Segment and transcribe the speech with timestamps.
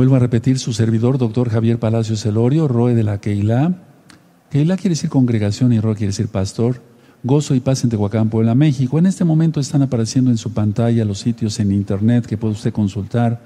[0.00, 3.74] Vuelvo a repetir, su servidor, doctor Javier Palacios Elorio, Roe de la Keilah.
[4.48, 6.80] Keilah quiere decir congregación y Roe quiere decir pastor.
[7.22, 8.98] Gozo y Paz en Tehuacán, Puebla, México.
[8.98, 12.72] En este momento están apareciendo en su pantalla los sitios en internet que puede usted
[12.72, 13.42] consultar.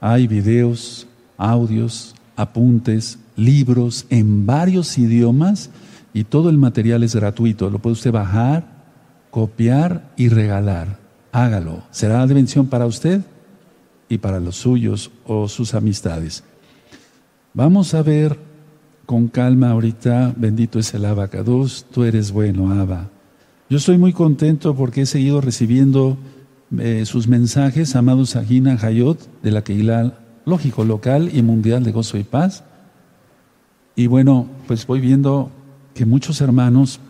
[0.00, 5.70] Hay videos, audios, apuntes, libros en varios idiomas
[6.12, 7.70] y todo el material es gratuito.
[7.70, 8.66] Lo puede usted bajar,
[9.30, 10.98] copiar y regalar.
[11.30, 11.84] Hágalo.
[11.92, 13.20] Será de bendición para usted
[14.12, 16.44] y para los suyos o sus amistades.
[17.54, 18.38] Vamos a ver
[19.06, 23.08] con calma ahorita, bendito es el abacados, tú eres bueno, Abba.
[23.70, 26.18] Yo estoy muy contento porque he seguido recibiendo
[26.78, 32.18] eh, sus mensajes, amados Sajina Hayot, de la Keilah, lógico, local y mundial de gozo
[32.18, 32.64] y paz.
[33.96, 35.50] Y bueno, pues voy viendo
[35.94, 37.00] que muchos hermanos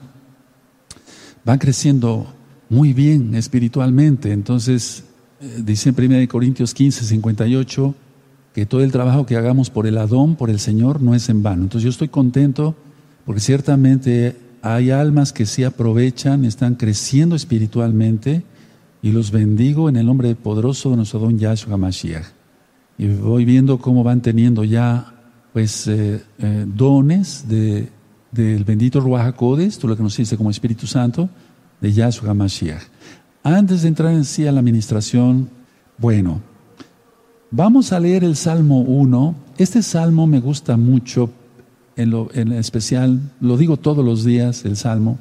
[1.45, 2.33] van creciendo
[2.69, 4.31] muy bien espiritualmente.
[4.31, 5.03] Entonces,
[5.65, 7.95] dice en 1 Corintios 15, 58,
[8.55, 11.43] que todo el trabajo que hagamos por el Adón, por el Señor, no es en
[11.43, 11.63] vano.
[11.63, 12.77] Entonces yo estoy contento
[13.25, 18.43] porque ciertamente hay almas que sí aprovechan, están creciendo espiritualmente
[19.03, 22.27] y los bendigo en el nombre poderoso de nuestro don Yahshua Mashiach.
[22.99, 25.15] Y voy viendo cómo van teniendo ya
[25.53, 27.89] pues eh, eh, dones de,
[28.31, 31.29] del bendito Ruach HaKodes, tú lo que nos dice como Espíritu Santo,
[31.81, 32.83] de Yahshua Mashiach.
[33.43, 35.49] Antes de entrar en sí a la administración,
[35.99, 36.41] bueno,
[37.55, 39.35] Vamos a leer el Salmo 1.
[39.59, 41.29] Este salmo me gusta mucho,
[41.97, 45.19] en, lo, en especial, lo digo todos los días, el salmo.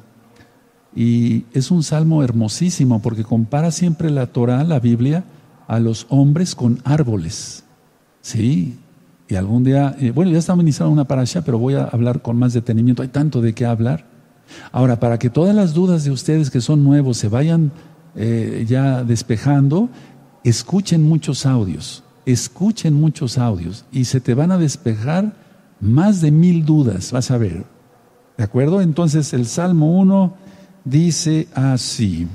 [0.96, 5.24] Y es un salmo hermosísimo porque compara siempre la Torah, la Biblia,
[5.68, 7.64] a los hombres con árboles.
[8.22, 8.78] Sí,
[9.28, 12.38] y algún día, eh, bueno, ya estamos iniciando una allá, pero voy a hablar con
[12.38, 13.02] más detenimiento.
[13.02, 14.06] Hay tanto de qué hablar.
[14.70, 17.72] Ahora, para que todas las dudas de ustedes que son nuevos se vayan
[18.16, 19.88] eh, ya despejando,
[20.44, 25.34] escuchen muchos audios escuchen muchos audios y se te van a despejar
[25.80, 27.64] más de mil dudas, vas a ver.
[28.36, 28.80] ¿De acuerdo?
[28.80, 30.34] Entonces el Salmo 1
[30.84, 32.26] dice así.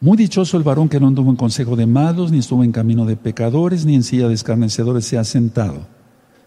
[0.00, 3.04] Muy dichoso el varón que no anduvo en consejo de malos, ni estuvo en camino
[3.04, 5.88] de pecadores, ni en silla de escarnecedores se ha sentado,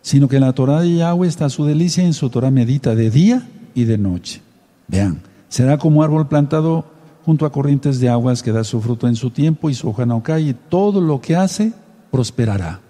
[0.01, 2.95] sino que en la Torah de Yahweh está su delicia y en su Torah medita
[2.95, 3.45] de día
[3.75, 4.41] y de noche.
[4.87, 6.85] Vean, será como árbol plantado
[7.25, 10.05] junto a corrientes de aguas que da su fruto en su tiempo y su hoja
[10.05, 11.73] no cae, y todo lo que hace
[12.11, 12.81] prosperará.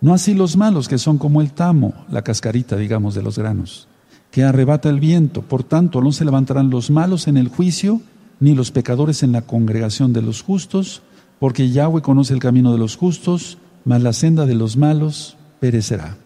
[0.00, 3.88] No así los malos, que son como el tamo, la cascarita, digamos, de los granos,
[4.30, 5.42] que arrebata el viento.
[5.42, 8.00] Por tanto, no se levantarán los malos en el juicio,
[8.40, 11.02] ni los pecadores en la congregación de los justos,
[11.38, 16.16] porque Yahweh conoce el camino de los justos, mas la senda de los malos perecerá.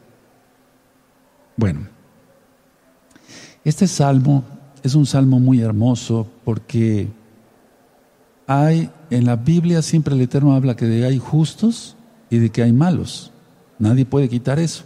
[1.57, 1.87] Bueno,
[3.65, 4.45] este salmo
[4.83, 7.09] es un salmo muy hermoso porque
[8.47, 11.97] hay en la Biblia siempre el Eterno habla que de hay justos
[12.31, 13.33] y de que hay malos.
[13.79, 14.85] Nadie puede quitar eso.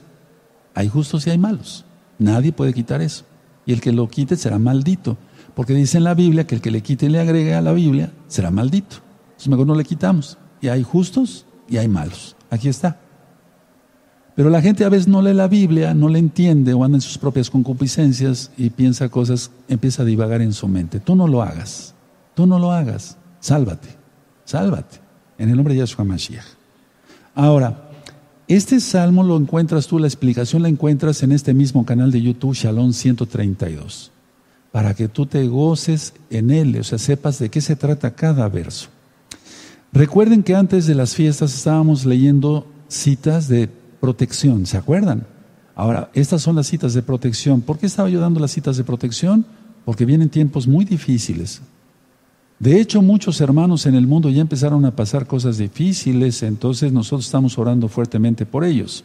[0.74, 1.84] Hay justos y hay malos.
[2.18, 3.24] Nadie puede quitar eso.
[3.66, 5.16] Y el que lo quite será maldito.
[5.54, 7.72] Porque dice en la Biblia que el que le quite y le agregue a la
[7.72, 8.96] Biblia será maldito.
[9.24, 10.38] Entonces mejor no le quitamos.
[10.60, 12.36] Y hay justos y hay malos.
[12.50, 13.01] Aquí está.
[14.34, 17.02] Pero la gente a veces no lee la Biblia, no la entiende o anda en
[17.02, 21.00] sus propias concupiscencias y piensa cosas, empieza a divagar en su mente.
[21.00, 21.94] Tú no lo hagas,
[22.34, 23.88] tú no lo hagas, sálvate,
[24.44, 25.00] sálvate,
[25.36, 26.46] en el nombre de Yahshua Mashiach.
[27.34, 27.90] Ahora,
[28.48, 32.54] este salmo lo encuentras tú, la explicación la encuentras en este mismo canal de YouTube,
[32.54, 34.10] Shalom 132,
[34.70, 38.48] para que tú te goces en él, o sea, sepas de qué se trata cada
[38.48, 38.88] verso.
[39.92, 43.68] Recuerden que antes de las fiestas estábamos leyendo citas de
[44.02, 45.24] protección, ¿se acuerdan?
[45.76, 47.60] Ahora, estas son las citas de protección.
[47.60, 49.46] ¿Por qué estaba yo dando las citas de protección?
[49.84, 51.62] Porque vienen tiempos muy difíciles.
[52.58, 57.26] De hecho, muchos hermanos en el mundo ya empezaron a pasar cosas difíciles, entonces nosotros
[57.26, 59.04] estamos orando fuertemente por ellos.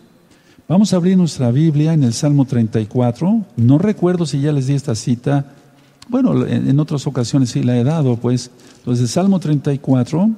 [0.68, 3.46] Vamos a abrir nuestra Biblia en el Salmo 34.
[3.56, 5.54] No recuerdo si ya les di esta cita.
[6.10, 8.50] Bueno, en otras ocasiones sí la he dado, pues.
[8.80, 10.32] Entonces, Salmo 34,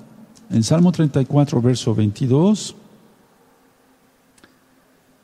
[0.51, 2.75] en Salmo 34, verso 22.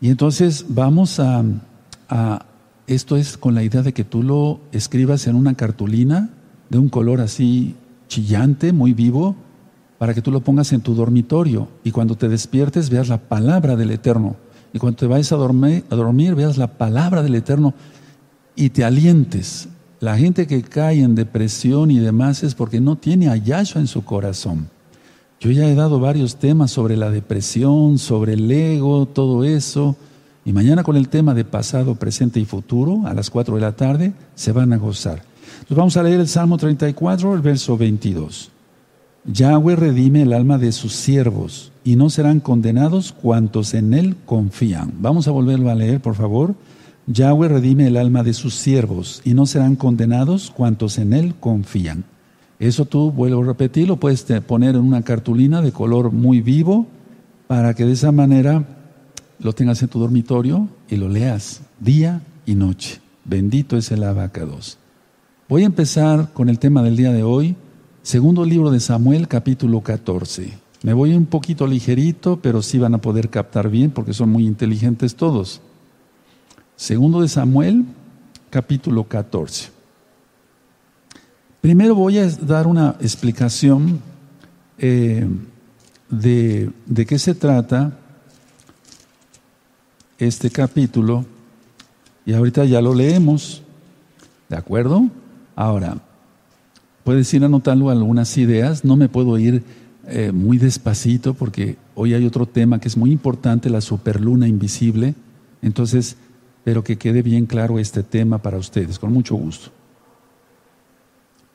[0.01, 1.43] Y entonces vamos a,
[2.87, 6.29] esto es con la idea de que tú lo escribas en una cartulina
[6.69, 7.75] de un color así
[8.07, 9.35] chillante, muy vivo,
[9.97, 13.75] para que tú lo pongas en tu dormitorio y cuando te despiertes veas la palabra
[13.75, 14.35] del Eterno.
[14.73, 17.73] Y cuando te vayas a dormir, veas la palabra del Eterno
[18.55, 19.69] y te alientes.
[20.01, 24.03] La gente que cae en depresión y demás es porque no tiene a en su
[24.03, 24.69] corazón.
[25.45, 29.95] Yo ya he dado varios temas sobre la depresión, sobre el ego, todo eso.
[30.43, 33.73] Y mañana con el tema de pasado, presente y futuro, a las 4 de la
[33.73, 35.21] tarde, se van a gozar.
[35.57, 38.49] Entonces vamos a leer el Salmo 34, el verso 22.
[39.25, 44.93] Yahweh redime el alma de sus siervos y no serán condenados cuantos en él confían.
[44.97, 46.55] Vamos a volverlo a leer, por favor.
[47.05, 52.03] Yahweh redime el alma de sus siervos y no serán condenados cuantos en él confían.
[52.59, 56.87] Eso tú, vuelvo a repetir, lo puedes poner en una cartulina de color muy vivo
[57.47, 58.65] para que de esa manera
[59.39, 63.01] lo tengas en tu dormitorio y lo leas día y noche.
[63.25, 64.77] Bendito es el abacados.
[65.49, 67.55] Voy a empezar con el tema del día de hoy,
[68.03, 70.53] segundo libro de Samuel, capítulo 14.
[70.83, 74.45] Me voy un poquito ligerito, pero sí van a poder captar bien porque son muy
[74.45, 75.61] inteligentes todos.
[76.75, 77.85] Segundo de Samuel,
[78.49, 79.74] capítulo 14.
[81.65, 83.99] Primero voy a dar una explicación
[84.77, 85.27] eh,
[86.11, 87.97] de, de qué se trata
[90.19, 91.25] este capítulo
[92.23, 93.63] y ahorita ya lo leemos.
[94.47, 95.09] ¿De acuerdo?
[95.55, 95.97] Ahora,
[97.03, 98.85] puedes ir anotando algunas ideas.
[98.85, 99.63] No me puedo ir
[100.05, 105.15] eh, muy despacito porque hoy hay otro tema que es muy importante, la superluna invisible.
[105.63, 106.15] Entonces,
[106.63, 109.71] pero que quede bien claro este tema para ustedes, con mucho gusto.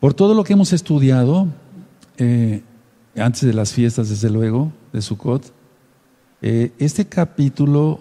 [0.00, 1.46] Por todo lo que hemos estudiado,
[2.16, 2.62] eh,
[3.16, 5.52] antes de las fiestas, desde luego, de Sukkot,
[6.40, 8.00] eh, este capítulo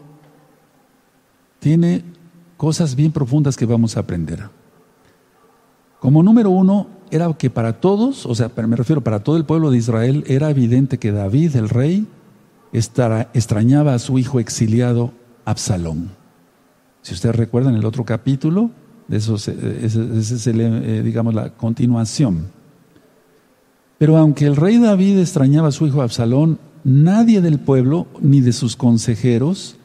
[1.60, 2.04] tiene
[2.56, 4.50] cosas bien profundas que vamos a aprender.
[6.00, 9.70] Como número uno, era que para todos, o sea, me refiero para todo el pueblo
[9.70, 12.08] de Israel, era evidente que David, el rey,
[12.72, 15.12] extrañaba a su hijo exiliado
[15.44, 16.12] Absalón.
[17.02, 18.72] Si ustedes recuerdan el otro capítulo,
[19.10, 19.52] de eso, ese,
[20.18, 22.52] es, eh, digamos, la continuación.
[23.98, 28.54] Pero aunque el rey David extrañaba a su hijo Absalón, nadie del pueblo, ni de
[28.54, 29.78] sus consejeros,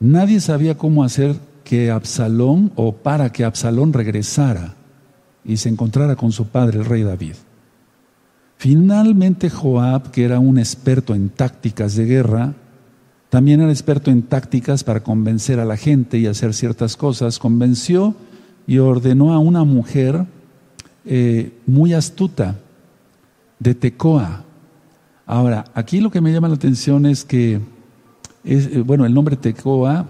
[0.00, 4.74] nadie sabía cómo hacer que Absalón o para que Absalón regresara
[5.44, 7.34] y se encontrara con su padre, el rey David.
[8.56, 12.54] Finalmente Joab, que era un experto en tácticas de guerra,
[13.28, 18.14] también era experto en tácticas para convencer a la gente y hacer ciertas cosas, convenció
[18.66, 20.26] y ordenó a una mujer
[21.04, 22.56] eh, muy astuta
[23.58, 24.44] de Tecoa.
[25.26, 27.60] Ahora, aquí lo que me llama la atención es que,
[28.44, 30.06] es, eh, bueno, el nombre Tecoa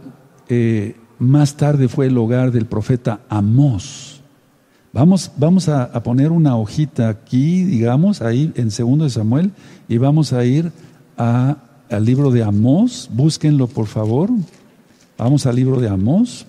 [0.49, 4.21] eh, más tarde fue el hogar del profeta Amós.
[4.93, 9.53] Vamos, vamos a, poner una hojita aquí, digamos, ahí en segundo de Samuel,
[9.89, 10.71] y vamos a ir
[11.17, 11.57] a,
[11.89, 13.09] al libro de Amós.
[13.11, 14.29] Búsquenlo, por favor.
[15.17, 16.47] Vamos al libro de Amós.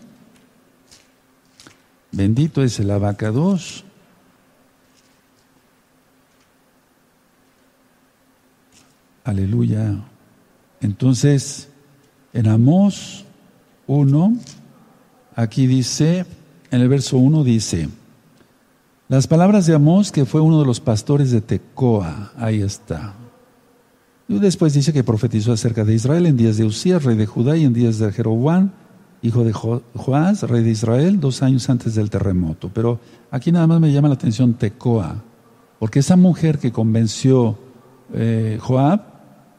[2.14, 3.84] Bendito es el abacados.
[9.24, 9.96] Aleluya.
[10.80, 11.70] Entonces,
[12.32, 13.26] en Amós
[13.88, 14.38] 1,
[15.36, 16.28] aquí dice,
[16.70, 17.90] en el verso 1 dice,
[19.10, 23.16] las palabras de Amós, que fue uno de los pastores de Tecoa, ahí está.
[24.28, 27.58] Y después dice que profetizó acerca de Israel en días de Usías, rey de Judá,
[27.58, 28.72] y en días de Jeroboam,
[29.24, 32.70] hijo de Joás, rey de Israel, dos años antes del terremoto.
[32.74, 33.00] Pero
[33.32, 35.24] aquí nada más me llama la atención Tecoa,
[35.80, 37.58] porque esa mujer que convenció
[38.14, 39.02] eh, Joab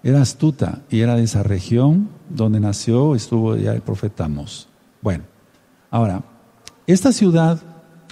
[0.03, 4.69] era astuta y era de esa región donde nació, estuvo ya el profeta Amos.
[5.01, 5.25] Bueno,
[5.91, 6.23] ahora,
[6.87, 7.59] esta ciudad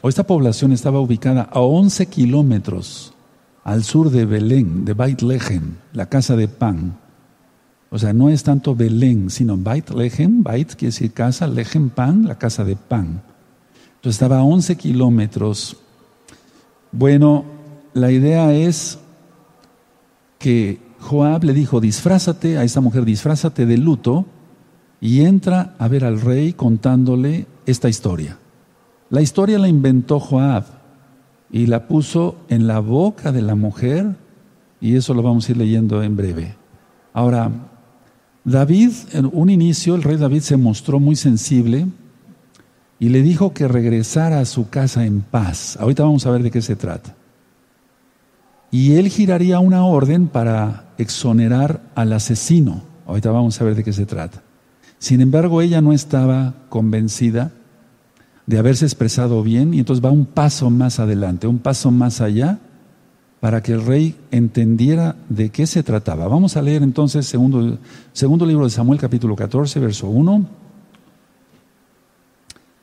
[0.01, 3.13] o esta población estaba ubicada a 11 kilómetros
[3.63, 6.99] al sur de Belén, de Beit Lehem, la casa de pan.
[7.93, 12.27] O sea, no es tanto Belén, sino Beit Lehem, Beit quiere decir casa, Lehem pan,
[12.27, 13.23] la casa de pan.
[13.97, 15.77] Entonces estaba a 11 kilómetros.
[16.91, 17.45] Bueno,
[17.93, 18.99] la idea es
[20.39, 24.25] que Joab le dijo, disfrázate a esta mujer, disfrázate de luto
[24.99, 28.39] y entra a ver al rey contándole esta historia.
[29.11, 30.65] La historia la inventó Joab
[31.51, 34.17] y la puso en la boca de la mujer
[34.81, 36.57] y eso lo vamos a ir leyendo en breve.
[37.13, 37.51] Ahora,
[38.45, 41.87] David, en un inicio, el rey David se mostró muy sensible
[42.99, 45.77] y le dijo que regresara a su casa en paz.
[45.81, 47.15] Ahorita vamos a ver de qué se trata.
[48.71, 52.83] Y él giraría una orden para exonerar al asesino.
[53.07, 54.43] Ahorita vamos a ver de qué se trata.
[54.99, 57.53] Sin embargo, ella no estaba convencida
[58.47, 62.61] de haberse expresado bien y entonces va un paso más adelante, un paso más allá
[63.43, 66.29] para que el rey entendiera de qué se trataba.
[66.29, 67.77] Vamos a leer entonces segundo,
[68.13, 70.47] segundo libro de Samuel capítulo 14, verso 1.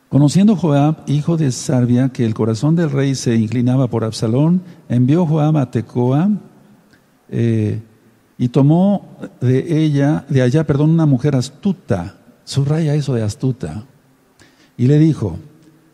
[0.09, 5.25] Conociendo Joab, hijo de Sarbia, que el corazón del rey se inclinaba por Absalón, envió
[5.25, 6.29] Joab a Tecoa
[7.29, 7.79] eh,
[8.37, 13.85] y tomó de ella, de allá, perdón, una mujer astuta, subraya eso de astuta,
[14.75, 15.39] y le dijo,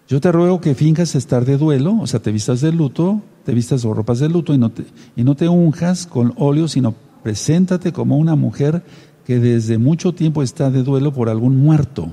[0.08, 3.54] yo te ruego que finjas estar de duelo, o sea, te vistas de luto, te
[3.54, 4.84] vistas con ropas de luto y no, te,
[5.16, 8.84] y no te unjas con óleo, sino preséntate como una mujer
[9.26, 12.12] que desde mucho tiempo está de duelo por algún muerto.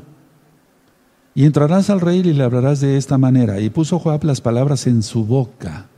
[1.35, 3.61] Y entrarás al rey y le hablarás de esta manera.
[3.61, 5.89] Y puso Joab las palabras en su boca.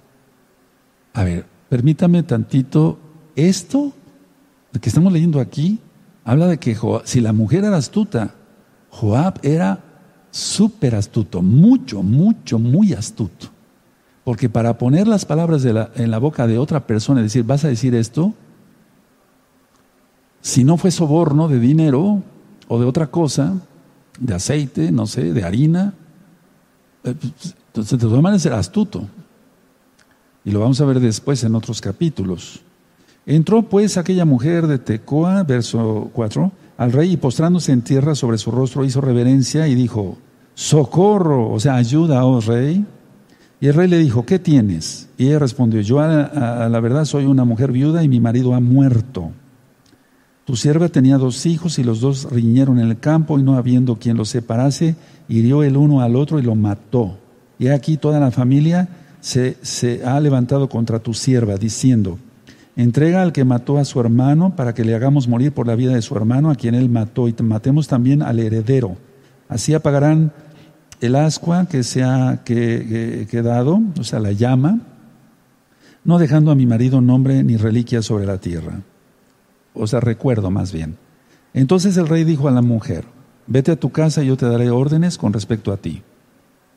[1.12, 2.98] A ver, permítame tantito.
[3.34, 3.92] Esto
[4.80, 5.80] que estamos leyendo aquí
[6.24, 8.34] habla de que si la mujer era astuta,
[8.90, 9.80] Joab era
[10.30, 13.53] súper astuto, mucho, mucho, muy astuto.
[14.24, 17.68] Porque para poner las palabras en la boca de otra persona y decir, vas a
[17.68, 18.32] decir esto,
[20.40, 22.22] si no fue soborno de dinero
[22.68, 23.54] o de otra cosa,
[24.18, 25.94] de aceite, no sé, de harina,
[27.04, 29.06] eh, pues, entonces de todas maneras era astuto.
[30.44, 32.60] Y lo vamos a ver después en otros capítulos.
[33.26, 38.38] Entró pues aquella mujer de Tecoa, verso 4, al rey y postrándose en tierra sobre
[38.38, 40.18] su rostro hizo reverencia y dijo,
[40.54, 42.84] socorro, o sea, ayuda, oh rey.
[43.64, 45.08] Y el rey le dijo, ¿qué tienes?
[45.16, 48.60] Y ella respondió, yo a, la verdad soy una mujer viuda y mi marido ha
[48.60, 49.30] muerto.
[50.44, 53.96] Tu sierva tenía dos hijos y los dos riñeron en el campo y no habiendo
[53.96, 54.96] quien los separase,
[55.30, 57.16] hirió el uno al otro y lo mató.
[57.58, 58.86] Y aquí toda la familia
[59.22, 62.18] se, se ha levantado contra tu sierva, diciendo,
[62.76, 65.94] entrega al que mató a su hermano para que le hagamos morir por la vida
[65.94, 68.98] de su hermano a quien él mató y matemos también al heredero.
[69.48, 70.32] Así apagarán
[71.04, 74.80] el ascua que se ha quedado, o sea, la llama,
[76.04, 78.80] no dejando a mi marido nombre ni reliquia sobre la tierra.
[79.74, 80.96] O sea, recuerdo más bien.
[81.52, 83.04] Entonces el rey dijo a la mujer,
[83.46, 86.02] vete a tu casa y yo te daré órdenes con respecto a ti.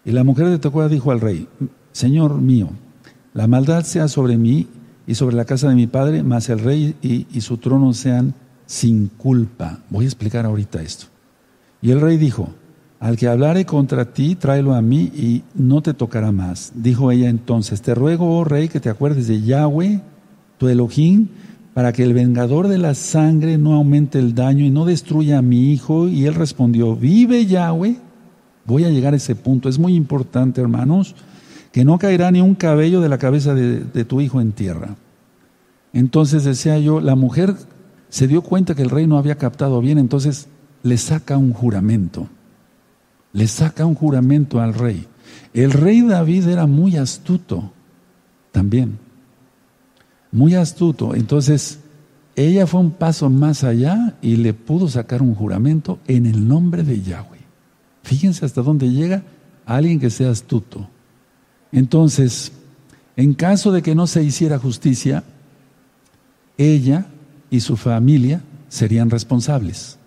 [0.04, 1.48] Y la mujer de Tecoa dijo al rey,
[1.92, 2.70] Señor mío,
[3.34, 4.68] la maldad sea sobre mí
[5.06, 8.34] y sobre la casa de mi padre, mas el rey y, y su trono sean
[8.66, 9.80] sin culpa.
[9.90, 11.06] Voy a explicar ahorita esto.
[11.82, 12.50] Y el rey dijo,
[13.00, 16.72] al que hablare contra ti, tráelo a mí y no te tocará más.
[16.76, 20.02] Dijo ella entonces, te ruego, oh rey, que te acuerdes de Yahweh,
[20.58, 21.28] tu Elohim,
[21.76, 25.44] para que el vengador de la sangre no aumente el daño y no destruya a
[25.44, 26.08] mi hijo.
[26.08, 27.98] Y él respondió, vive Yahweh.
[28.66, 29.70] Voy a llegar a ese punto.
[29.70, 31.16] Es muy importante, hermanos,
[31.72, 34.96] que no caerá ni un cabello de la cabeza de, de tu hijo en tierra.
[35.94, 37.54] Entonces decía yo, la mujer
[38.10, 40.48] se dio cuenta que el rey no había captado bien, entonces
[40.82, 42.28] le saca un juramento
[43.38, 45.06] le saca un juramento al rey.
[45.54, 47.72] El rey David era muy astuto
[48.52, 48.98] también,
[50.32, 51.14] muy astuto.
[51.14, 51.78] Entonces,
[52.36, 56.82] ella fue un paso más allá y le pudo sacar un juramento en el nombre
[56.82, 57.42] de Yahweh.
[58.02, 59.22] Fíjense hasta dónde llega
[59.68, 60.90] alguien que sea astuto.
[61.72, 62.52] Entonces,
[63.18, 65.24] en caso de que no se hiciera justicia,
[66.58, 67.06] ella
[67.52, 70.00] y su familia serían responsables,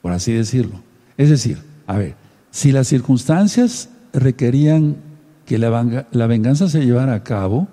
[0.00, 0.80] por así decirlo.
[1.18, 2.14] Es decir, a ver,
[2.50, 4.96] si las circunstancias requerían
[5.46, 7.68] que la, venganza se llevara a cabo,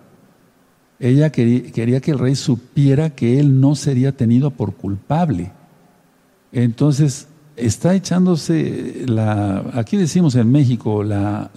[1.00, 5.52] ella quería, que el rey supiera que él no sería tenido por culpable.
[6.52, 11.52] Entonces, está echándose la, aquí decimos en México, la,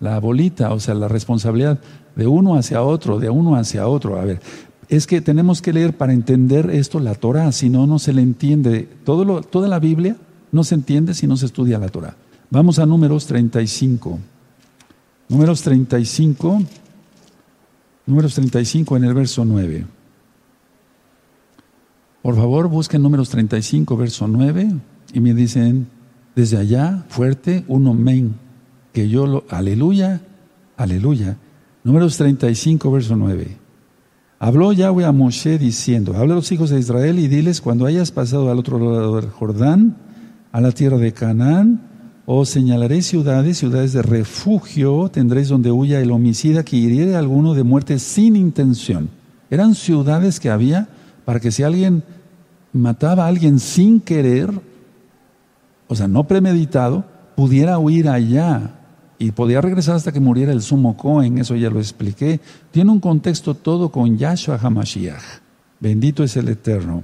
[0.00, 1.78] la, bolita, o sea, la responsabilidad
[2.16, 4.18] de uno hacia otro, de uno hacia otro.
[4.18, 4.40] A ver,
[4.88, 8.22] es que tenemos que leer para entender esto la Torah, si no, no se le
[8.22, 8.88] entiende.
[9.04, 10.16] Toda la Biblia
[10.54, 12.16] no se entiende si no se estudia la Torah.
[12.50, 14.18] Vamos a números 35.
[15.28, 16.62] Números 35.
[18.06, 19.86] Números 35 en el verso 9.
[22.24, 24.74] Por favor, busquen números 35, verso 9,
[25.12, 25.88] y me dicen,
[26.34, 28.36] desde allá, fuerte, un amén,
[28.94, 30.22] que yo lo, aleluya,
[30.78, 31.36] aleluya.
[31.82, 33.58] Números 35, verso 9.
[34.38, 38.10] Habló Yahweh a Moshe diciendo, habla a los hijos de Israel y diles, cuando hayas
[38.10, 39.98] pasado al otro lado del Jordán,
[40.54, 41.80] a la tierra de Canaán,
[42.26, 47.54] os señalaré ciudades, ciudades de refugio, tendréis donde huya el homicida que hiriere a alguno
[47.54, 49.10] de muerte sin intención.
[49.50, 50.86] Eran ciudades que había
[51.24, 52.04] para que si alguien
[52.72, 54.48] mataba a alguien sin querer,
[55.88, 58.76] o sea, no premeditado, pudiera huir allá
[59.18, 62.38] y podía regresar hasta que muriera el sumo Cohen, eso ya lo expliqué.
[62.70, 65.40] Tiene un contexto todo con Yahshua HaMashiach.
[65.80, 67.02] Bendito es el Eterno.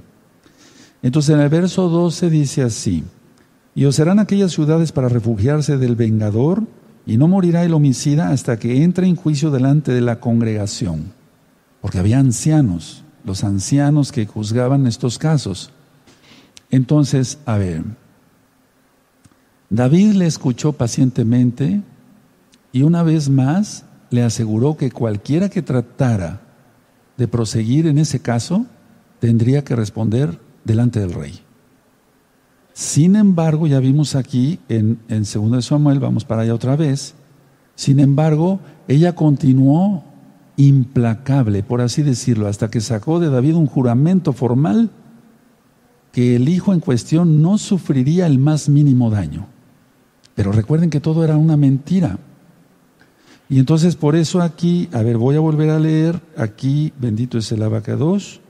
[1.01, 3.03] Entonces en el verso 12 dice así,
[3.73, 6.63] y os serán aquellas ciudades para refugiarse del vengador,
[7.05, 11.13] y no morirá el homicida hasta que entre en juicio delante de la congregación.
[11.81, 15.71] Porque había ancianos, los ancianos que juzgaban estos casos.
[16.69, 17.83] Entonces, a ver,
[19.69, 21.81] David le escuchó pacientemente
[22.71, 26.41] y una vez más le aseguró que cualquiera que tratara
[27.17, 28.65] de proseguir en ese caso
[29.19, 31.40] tendría que responder delante del rey.
[32.73, 37.15] Sin embargo, ya vimos aquí en, en 2 Samuel, vamos para allá otra vez,
[37.75, 40.03] Sin embargo, ella continuó
[40.57, 44.91] implacable, por así decirlo, hasta que sacó de David un juramento formal
[46.11, 49.47] que el hijo en cuestión no sufriría el más mínimo daño.
[50.35, 52.19] Pero recuerden que todo era una mentira.
[53.49, 57.51] Y entonces por eso aquí, a ver, voy a volver a leer, aquí, bendito es
[57.51, 58.41] el abacados.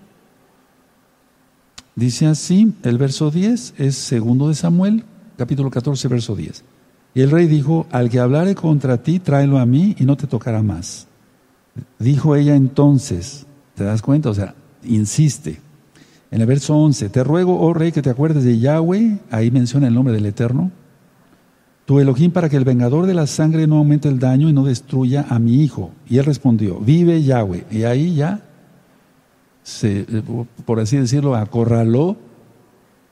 [1.96, 5.04] Dice así, el verso 10 es segundo de Samuel,
[5.38, 6.64] capítulo 14, verso 10.
[7.14, 10.28] Y el rey dijo, al que hablare contra ti, tráelo a mí y no te
[10.28, 11.08] tocará más.
[12.00, 13.46] Dijo ella entonces,
[13.76, 14.30] ¿te das cuenta?
[14.30, 15.60] O sea, insiste.
[16.32, 19.88] En el verso 11, te ruego, oh rey, que te acuerdes de Yahweh, ahí menciona
[19.88, 20.72] el nombre del Eterno,
[21.86, 24.64] tu Elohim para que el vengador de la sangre no aumente el daño y no
[24.64, 25.92] destruya a mi hijo.
[26.08, 27.66] Y él respondió, vive Yahweh.
[27.70, 28.40] Y ahí ya,
[29.64, 30.06] se,
[30.66, 32.18] por así decirlo, acorraló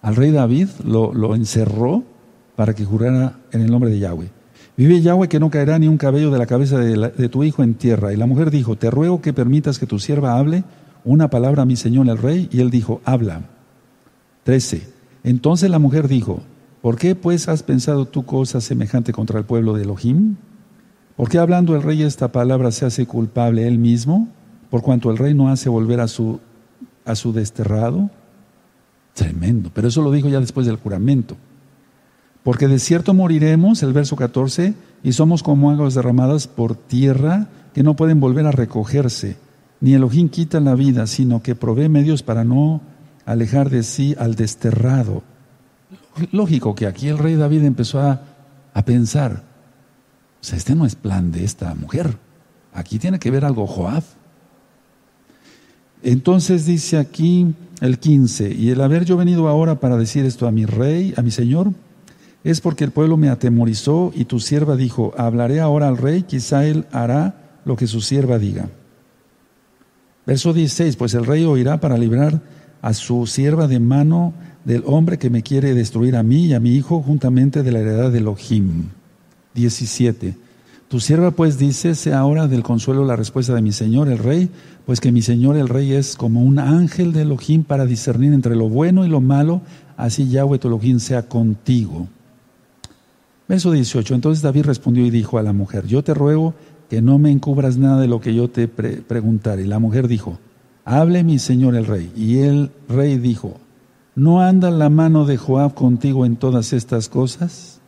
[0.02, 2.04] al rey David, lo, lo encerró
[2.56, 4.30] para que jurara en el nombre de Yahweh.
[4.78, 7.64] Vive Yahweh que no caerá ni un cabello de la cabeza de, de, tu hijo
[7.64, 8.14] en tierra.
[8.14, 10.64] Y la mujer dijo, te ruego que permitas que tu sierva hable
[11.04, 13.42] una palabra a mi señor el rey, y él dijo, habla.
[14.44, 14.88] 13.
[15.24, 16.42] Entonces la mujer dijo,
[16.82, 20.38] ¿por qué pues has pensado tú cosa semejante contra el pueblo de Elohim?
[21.16, 24.30] ¿Por qué hablando el rey esta palabra se hace culpable él mismo,
[24.70, 26.40] por cuanto el rey no hace volver a su,
[27.06, 28.10] a su desterrado?
[29.14, 31.36] Tremendo, pero eso lo dijo ya después del juramento.
[32.44, 34.74] Porque de cierto moriremos, el verso 14,
[35.04, 39.38] y somos como aguas derramadas por tierra que no pueden volver a recogerse
[39.82, 42.82] ni Elohim quita la vida, sino que provee medios para no
[43.26, 45.24] alejar de sí al desterrado.
[46.32, 48.22] Lógico que aquí el rey David empezó a,
[48.86, 49.44] pensar,
[50.42, 52.18] o sea, este no es plan de esta mujer,
[52.74, 54.04] aquí tiene que ver algo Joab.
[56.04, 60.52] Entonces dice aquí el 15, y el haber yo venido ahora para decir esto a
[60.52, 61.72] mi rey, a mi señor,
[62.44, 66.66] es porque el pueblo me atemorizó y tu sierva dijo, hablaré ahora al rey, quizá
[66.66, 68.70] él hará lo que su sierva diga.
[70.26, 72.42] Verso 16, pues el rey oirá para librar
[72.82, 76.60] a su sierva de mano del hombre que me quiere destruir a mí y a
[76.60, 78.90] mi hijo juntamente de la heredad de Elohim.
[79.56, 80.36] 17.
[80.90, 84.50] Tu sierva pues dice, sea ahora del consuelo la respuesta de mi señor el rey,
[84.88, 88.56] pues que mi señor el rey es como un ángel de Elohim para discernir entre
[88.56, 89.62] lo bueno y lo malo,
[89.98, 92.08] así Yahweh tu Elohim sea contigo.
[93.48, 94.16] Verso 18.
[94.16, 96.56] Entonces David respondió y dijo a la mujer, yo te ruego
[96.90, 99.64] que no me encubras nada de lo que yo te preguntaré.
[99.64, 100.40] Y la mujer dijo,
[100.86, 102.12] hable mi señor el rey.
[102.16, 103.58] Y el rey dijo,
[104.16, 107.79] ¿no anda la mano de Joab contigo en todas estas cosas?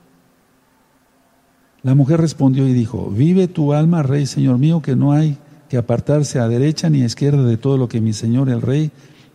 [1.83, 5.37] La mujer respondió y dijo, vive tu alma, rey, señor mío, que no hay
[5.69, 8.91] que apartarse a derecha ni a izquierda de todo lo que mi señor el rey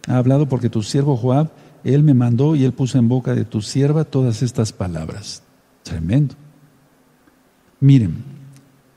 [0.06, 1.50] ha hablado, porque tu siervo Joab,
[1.82, 5.42] él me mandó y él puso en boca de tu sierva todas estas palabras.
[5.82, 6.34] Tremendo.
[7.80, 8.22] Miren,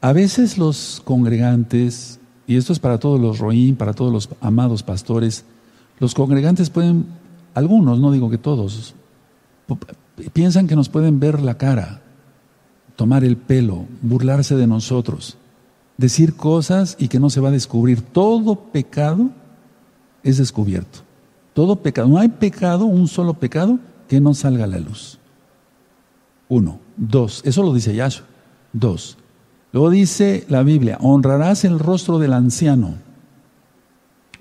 [0.01, 4.83] a veces los congregantes, y esto es para todos los roín, para todos los amados
[4.83, 5.45] pastores,
[5.99, 7.05] los congregantes pueden,
[7.53, 8.95] algunos, no digo que todos,
[10.33, 11.98] piensan que nos pueden ver la cara,
[12.99, 15.37] tomar el pelo, burlarse de nosotros,
[15.95, 18.01] decir cosas y que no se va a descubrir.
[18.01, 19.29] Todo pecado
[20.21, 20.99] es descubierto.
[21.53, 22.09] Todo pecado.
[22.09, 25.17] No hay pecado, un solo pecado, que no salga a la luz.
[26.49, 26.81] Uno.
[26.97, 27.41] Dos.
[27.45, 28.25] Eso lo dice Yahshua.
[28.73, 29.17] Dos.
[29.71, 32.95] Luego dice la Biblia, honrarás el rostro del anciano.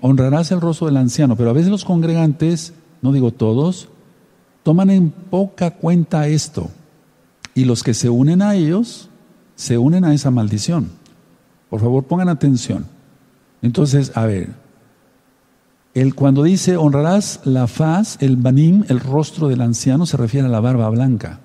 [0.01, 1.37] Honrarás el rostro del anciano.
[1.37, 3.87] Pero a veces los congregantes, no digo todos,
[4.63, 6.69] toman en poca cuenta esto.
[7.55, 9.09] Y los que se unen a ellos,
[9.55, 10.89] se unen a esa maldición.
[11.69, 12.85] Por favor, pongan atención.
[13.61, 14.49] Entonces, a ver,
[15.93, 20.51] el, cuando dice honrarás la faz, el banim, el rostro del anciano, se refiere a
[20.51, 21.39] la barba blanca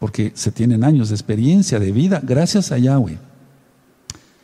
[0.00, 3.18] porque se tienen años de experiencia, de vida, gracias a Yahweh.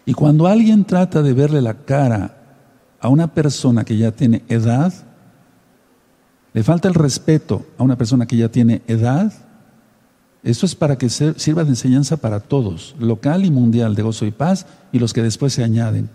[0.04, 2.36] Y cuando alguien trata de verle la cara
[3.00, 4.92] a una persona que ya tiene edad,
[6.52, 9.32] le falta el respeto a una persona que ya tiene edad,
[10.42, 14.30] esto es para que sirva de enseñanza para todos, local y mundial, de gozo y
[14.30, 16.08] paz, y los que después se añaden.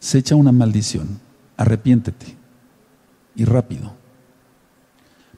[0.00, 1.20] Se echa una maldición,
[1.56, 2.36] arrepiéntete,
[3.36, 3.92] y rápido.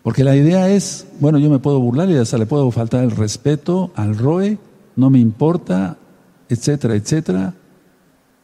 [0.03, 3.11] Porque la idea es, bueno, yo me puedo burlar y hasta le puedo faltar el
[3.11, 4.59] respeto al ROE,
[4.95, 5.99] no me importa,
[6.49, 7.55] etcétera, etcétera.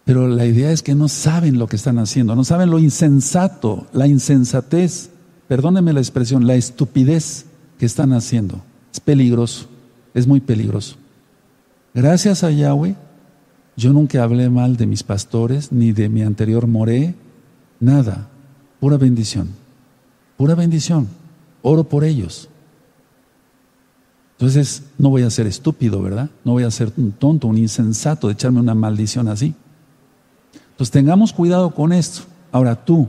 [0.04, 3.86] Pero la idea es que no saben lo que están haciendo, no saben lo insensato,
[3.92, 5.10] la insensatez,
[5.46, 7.46] perdónenme la expresión, la estupidez
[7.78, 8.62] que están haciendo.
[8.92, 9.66] Es peligroso,
[10.14, 10.96] es muy peligroso.
[11.94, 12.94] Gracias a Yahweh,
[13.76, 17.14] yo nunca hablé mal de mis pastores, ni de mi anterior moré,
[17.80, 18.28] nada,
[18.80, 19.48] pura bendición,
[20.36, 21.08] pura bendición
[21.62, 22.48] oro por ellos.
[24.32, 26.28] Entonces, no voy a ser estúpido, ¿verdad?
[26.44, 29.54] No voy a ser un tonto, un insensato de echarme una maldición así.
[30.72, 32.22] Entonces, tengamos cuidado con esto.
[32.50, 33.06] Ahora tú,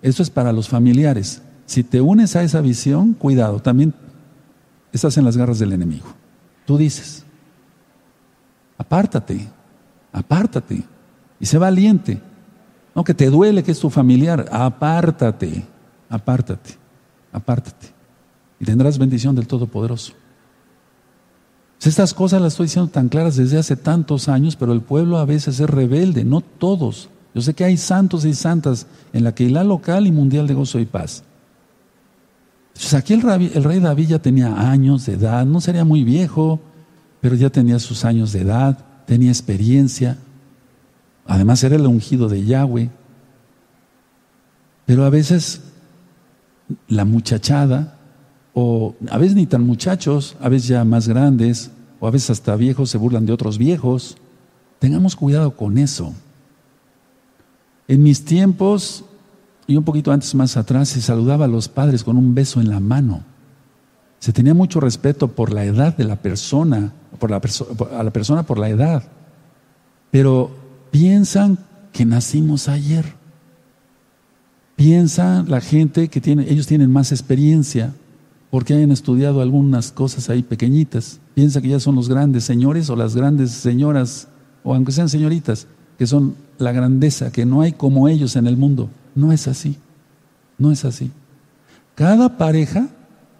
[0.00, 1.42] esto es para los familiares.
[1.66, 3.94] Si te unes a esa visión, cuidado, también
[4.92, 6.06] estás en las garras del enemigo.
[6.66, 7.24] Tú dices,
[8.78, 9.48] apártate,
[10.12, 10.82] apártate
[11.40, 12.20] y sé valiente.
[12.94, 15.64] No que te duele que es tu familiar, apártate,
[16.08, 16.76] apártate,
[17.32, 17.88] apártate.
[18.60, 20.12] Y tendrás bendición del Todopoderoso.
[21.82, 25.24] Estas cosas las estoy diciendo tan claras desde hace tantos años, pero el pueblo a
[25.24, 27.08] veces es rebelde, no todos.
[27.34, 30.78] Yo sé que hay santos y santas en la Keilah local y mundial de gozo
[30.78, 31.24] y paz.
[32.96, 36.60] Aquí el, el, rey David ya tenía años de edad, no sería muy viejo,
[37.20, 40.18] pero ya tenía sus años de edad, tenía experiencia.
[41.26, 42.90] Además era el ungido de Yahweh.
[44.86, 45.60] Pero a veces
[46.88, 47.98] la muchachada,
[48.54, 52.56] o a veces ni tan muchachos, a veces ya más grandes, o a veces hasta
[52.56, 54.16] viejos se burlan de otros viejos.
[54.78, 56.12] Tengamos cuidado con eso.
[57.86, 59.04] En mis tiempos,
[59.66, 62.68] y un poquito antes más atrás, se saludaba a los padres con un beso en
[62.68, 63.22] la mano.
[64.18, 67.40] Se tenía mucho respeto por la edad de la persona, por la
[67.98, 69.02] a la persona por la edad.
[70.10, 70.50] Pero
[70.90, 71.58] piensan
[71.92, 73.14] que nacimos ayer.
[74.76, 77.92] Piensa la gente que tiene, ellos tienen más experiencia
[78.50, 81.20] porque hayan estudiado algunas cosas ahí pequeñitas.
[81.34, 84.28] Piensa que ya son los grandes señores o las grandes señoras,
[84.62, 85.66] o aunque sean señoritas,
[85.98, 88.90] que son la grandeza, que no hay como ellos en el mundo.
[89.14, 89.78] No es así,
[90.58, 91.10] no es así.
[91.94, 92.88] Cada pareja,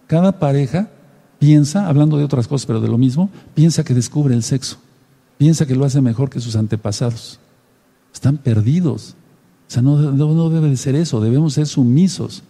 [0.07, 0.91] cada pareja
[1.39, 4.77] piensa, hablando de otras cosas, pero de lo mismo, piensa que descubre el sexo,
[5.39, 7.41] piensa que lo hace mejor que sus antepasados.
[8.13, 9.15] Están perdidos.
[9.69, 12.43] O sea, no, no debe de ser eso, debemos ser sumisos.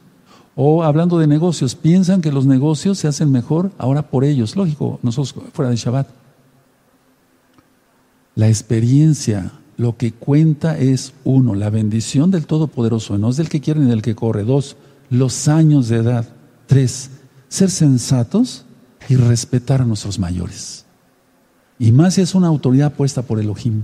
[0.55, 4.57] O hablando de negocios, piensan que los negocios se hacen mejor ahora por ellos.
[4.57, 6.09] Lógico, nosotros fuera de Shabbat.
[8.35, 13.61] La experiencia, lo que cuenta es uno, la bendición del Todopoderoso, no es del que
[13.61, 14.45] quiere ni del que corre.
[14.45, 14.77] Dos,
[15.11, 16.29] los años de edad.
[16.67, 17.11] Tres,
[17.49, 18.65] ser sensatos
[19.09, 20.85] y respetar a nuestros mayores.
[21.79, 23.83] Y más si es una autoridad puesta por Elohim.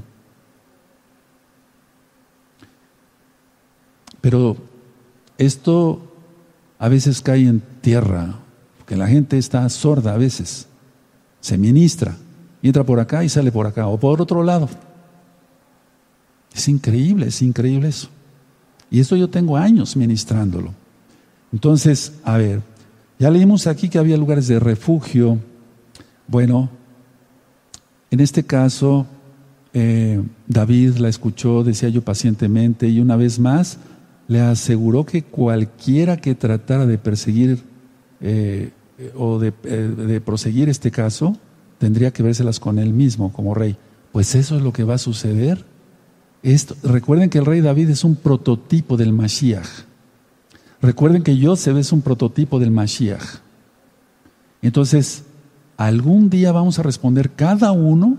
[4.20, 4.56] Pero
[5.36, 6.00] esto
[6.78, 8.36] a veces cae en tierra,
[8.76, 10.68] porque la gente está sorda a veces,
[11.40, 12.16] se ministra,
[12.62, 14.68] entra por acá y sale por acá, o por otro lado.
[16.58, 18.08] Es increíble, es increíble eso.
[18.90, 20.74] Y esto yo tengo años ministrándolo.
[21.52, 22.62] Entonces, a ver,
[23.16, 25.38] ya leímos aquí que había lugares de refugio.
[26.26, 26.68] Bueno,
[28.10, 29.06] en este caso,
[29.72, 33.78] eh, David la escuchó, decía yo pacientemente, y una vez más
[34.26, 37.62] le aseguró que cualquiera que tratara de perseguir
[38.20, 38.72] eh,
[39.14, 41.36] o de, eh, de proseguir este caso,
[41.78, 43.76] tendría que vérselas con él mismo como rey.
[44.10, 45.67] Pues eso es lo que va a suceder.
[46.42, 49.66] Recuerden que el rey David es un prototipo del Mashiach.
[50.80, 53.40] Recuerden que Yosef es un prototipo del Mashiach.
[54.62, 55.24] Entonces,
[55.76, 58.16] algún día vamos a responder cada uno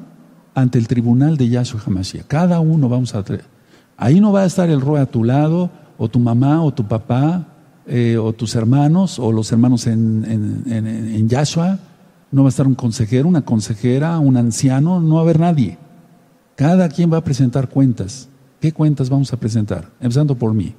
[0.53, 2.25] ante el tribunal de Yahshua HaMashiach.
[2.27, 3.23] Cada uno vamos a...
[3.95, 6.87] Ahí no va a estar el rey a tu lado, o tu mamá, o tu
[6.87, 7.47] papá,
[7.85, 11.79] eh, o tus hermanos, o los hermanos en, en, en Yahshua.
[12.31, 15.77] No va a estar un consejero, una consejera, un anciano, no va a haber nadie.
[16.59, 18.27] Cada quien va a presentar cuentas.
[18.59, 19.93] ¿Qué cuentas vamos a presentar?
[20.01, 20.75] Empezando por mí.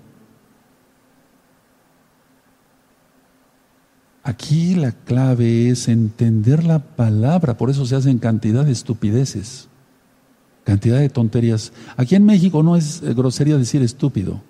[4.22, 9.68] Aquí la clave es entender la palabra, por eso se hacen cantidad de estupideces,
[10.64, 11.72] cantidad de tonterías.
[11.96, 14.42] Aquí en México no es eh, grosería decir estúpido,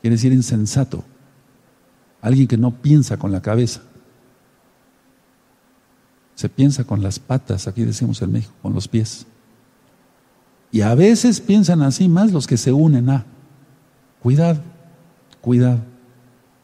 [0.00, 1.04] quiere decir insensato,
[2.22, 3.82] alguien que no piensa con la cabeza.
[6.34, 9.26] Se piensa con las patas, aquí decimos en México, con los pies.
[10.72, 13.24] Y a veces piensan así más los que se unen a.
[14.22, 14.60] Cuidado,
[15.40, 15.78] cuidado.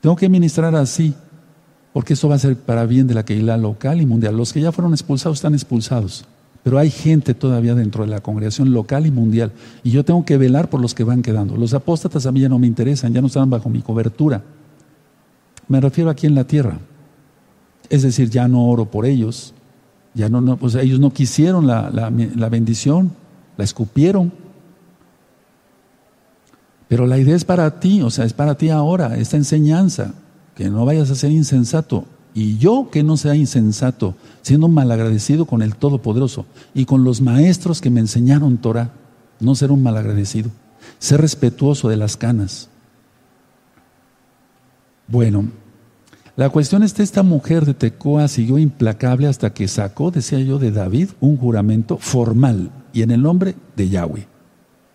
[0.00, 1.14] Tengo que ministrar así,
[1.92, 4.36] porque eso va a ser para bien de la Keilah local y mundial.
[4.36, 6.24] Los que ya fueron expulsados están expulsados,
[6.62, 9.52] pero hay gente todavía dentro de la congregación local y mundial.
[9.82, 11.56] Y yo tengo que velar por los que van quedando.
[11.56, 14.44] Los apóstatas a mí ya no me interesan, ya no están bajo mi cobertura.
[15.66, 16.78] Me refiero aquí en la tierra.
[17.88, 19.54] Es decir, ya no oro por ellos.
[20.14, 23.10] Ya no, no pues ellos no quisieron la, la bendición
[23.56, 24.32] la escupieron.
[26.88, 30.14] Pero la idea es para ti, o sea, es para ti ahora, esta enseñanza,
[30.54, 32.04] que no vayas a ser insensato.
[32.32, 37.80] Y yo que no sea insensato, siendo malagradecido con el Todopoderoso y con los maestros
[37.80, 38.90] que me enseñaron Torah,
[39.40, 40.50] no ser un malagradecido,
[40.98, 42.68] ser respetuoso de las canas.
[45.08, 45.46] Bueno,
[46.36, 50.58] La cuestión es que esta mujer de Tecoa siguió implacable hasta que sacó, decía yo,
[50.58, 54.28] de David un juramento formal y en el nombre de Yahweh,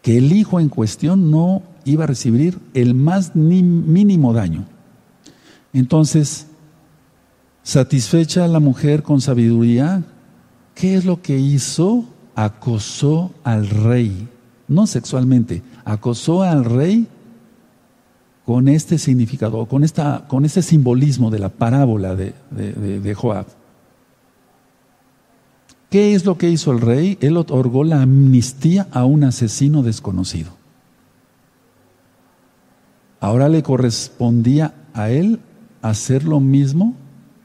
[0.04, 4.66] que el hijo en cuestión no iba a recibir el más mínimo daño.
[5.74, 6.46] Entonces,
[7.64, 10.04] satisfecha la mujer con sabiduría,
[10.76, 12.06] ¿qué es lo que hizo?
[12.36, 14.30] Acosó al rey,
[14.68, 17.08] no sexualmente, acosó al rey
[18.46, 23.46] con este significado, con, esta, con este simbolismo de la parábola de, de, Joab.
[25.90, 27.18] ¿Qué es lo que hizo el rey?
[27.22, 30.52] Él otorgó la amnistía a un asesino desconocido.
[33.20, 35.40] Ahora le correspondía a él
[35.82, 36.96] hacer lo mismo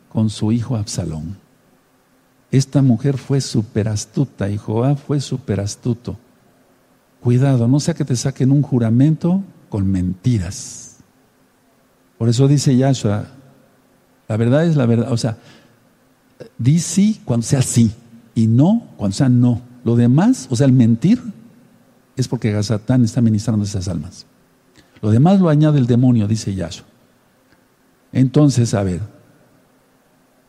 [0.08, 1.36] con su hijo Absalón.
[2.50, 6.16] Esta mujer fue súper astuta y Joab fue súper astuto.
[7.20, 10.85] Cuidado, no sea que te saquen un juramento con mentiras.
[12.18, 13.26] Por eso dice Yahshua,
[14.28, 15.12] la verdad es la verdad.
[15.12, 15.36] O sea,
[16.58, 17.92] di sí cuando sea sí
[18.34, 19.60] y no cuando sea no.
[19.84, 21.22] Lo demás, o sea, el mentir,
[22.16, 24.26] es porque Satán está ministrando esas almas.
[25.02, 26.86] Lo demás lo añade el demonio, dice Yahshua.
[28.12, 29.00] Entonces, a ver,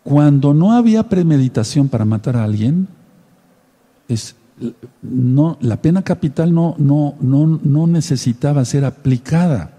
[0.03, 2.87] cuando no había premeditación para matar a alguien,
[4.07, 4.35] es,
[5.01, 9.76] no, la pena capital no, no, no, no necesitaba ser aplicada.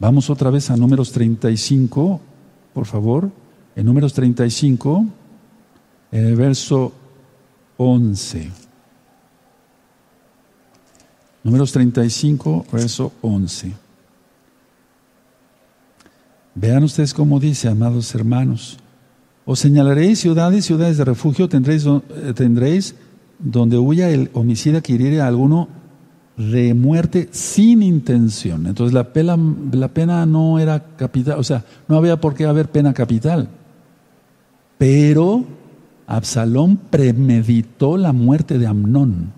[0.00, 2.20] Vamos otra vez a números 35,
[2.72, 3.30] por favor.
[3.74, 5.06] En números 35,
[6.12, 6.92] en el verso
[7.76, 8.50] 11.
[11.42, 13.72] Números 35, verso 11.
[16.54, 18.78] Vean ustedes cómo dice, amados hermanos.
[19.44, 22.94] Os señalaréis ciudades, ciudades de refugio, tendréis, eh, tendréis
[23.38, 25.68] donde huya el homicida que hiriere a alguno
[26.38, 28.66] de muerte sin intención.
[28.66, 29.36] Entonces la pena,
[29.72, 33.48] la pena no era capital, o sea, no había por qué haber pena capital.
[34.78, 35.44] Pero
[36.06, 39.32] Absalón premeditó la muerte de Amnón.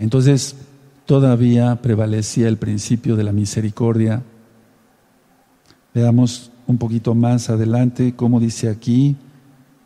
[0.00, 0.56] Entonces
[1.06, 4.24] todavía prevalecía el principio de la misericordia.
[5.94, 9.14] Veamos un poquito más adelante cómo dice aquí.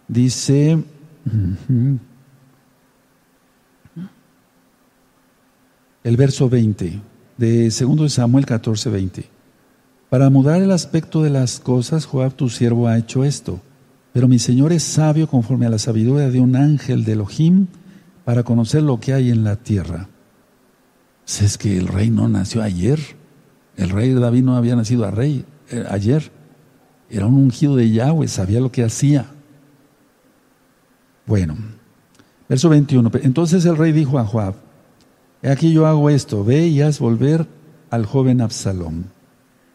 [0.08, 0.82] Dice,
[6.06, 7.00] el verso 20
[7.36, 9.28] de 2 Samuel 14, 20.
[10.08, 13.60] Para mudar el aspecto de las cosas, Joab tu siervo ha hecho esto.
[14.12, 17.66] Pero mi Señor es sabio conforme a la sabiduría de un ángel de Elohim
[18.24, 20.08] para conocer lo que hay en la tierra.
[21.24, 23.00] Pues es que el rey no nació ayer.
[23.76, 26.30] El rey David no había nacido a rey eh, ayer.
[27.10, 29.26] Era un ungido de Yahweh, sabía lo que hacía.
[31.26, 31.56] Bueno,
[32.48, 33.10] verso 21.
[33.24, 34.65] Entonces el rey dijo a Joab,
[35.48, 37.46] aquí yo hago esto, ve y haz volver
[37.90, 39.06] al joven Absalón.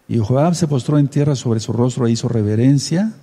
[0.07, 3.13] Y Joab se postró en tierra sobre su rostro e hizo reverencia.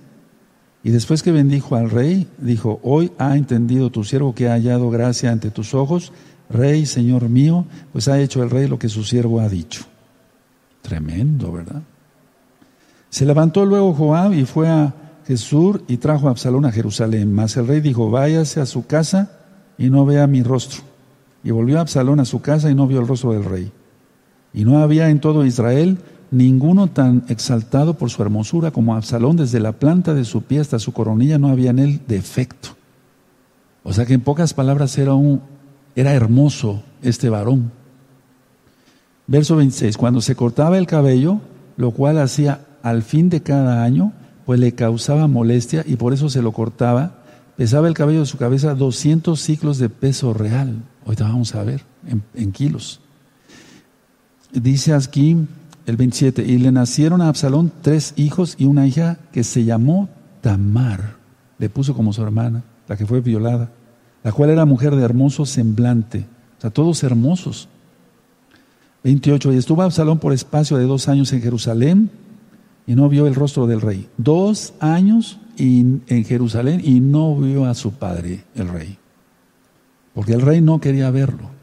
[0.81, 4.89] Y después que bendijo al rey, dijo, hoy ha entendido tu siervo que ha hallado
[4.89, 6.11] gracia ante tus ojos,
[6.49, 9.83] rey, señor mío, pues ha hecho el rey lo que su siervo ha dicho.
[10.81, 11.83] Tremendo, ¿verdad?
[13.09, 14.93] Se levantó luego Joab y fue a
[15.27, 17.31] Jesús y trajo a Absalón a Jerusalén.
[17.31, 19.31] Mas el rey dijo, váyase a su casa
[19.77, 20.88] y no vea mi rostro.
[21.43, 23.71] Y volvió Absalón a su casa y no vio el rostro del rey.
[24.53, 25.99] Y no había en todo Israel
[26.31, 30.79] ninguno tan exaltado por su hermosura como Absalón, desde la planta de su pie hasta
[30.79, 32.69] su coronilla no había en él defecto.
[33.83, 35.41] O sea que en pocas palabras era, un,
[35.95, 37.71] era hermoso este varón.
[39.27, 41.39] Verso 26, cuando se cortaba el cabello,
[41.77, 44.13] lo cual hacía al fin de cada año,
[44.45, 47.23] pues le causaba molestia y por eso se lo cortaba,
[47.55, 50.83] pesaba el cabello de su cabeza 200 ciclos de peso real.
[51.05, 51.83] Ahorita vamos a ver
[52.35, 52.99] en, kilos.
[54.51, 55.37] Dice aquí
[55.85, 60.09] el 27, y le nacieron a Absalón tres hijos y una hija que se llamó
[60.41, 61.15] Tamar.
[61.57, 63.71] Le puso como su hermana, la que fue violada,
[64.23, 66.25] la cual era mujer de hermoso semblante.
[66.57, 67.69] O sea, todos hermosos.
[69.03, 69.53] 28.
[69.53, 72.11] Y estuvo Absalón por espacio de dos años en Jerusalén
[72.85, 74.07] y no vio el rostro del rey.
[74.17, 78.98] Dos años en Jerusalén y no vio a su padre, el rey
[80.13, 81.59] porque el rey no quería verlo.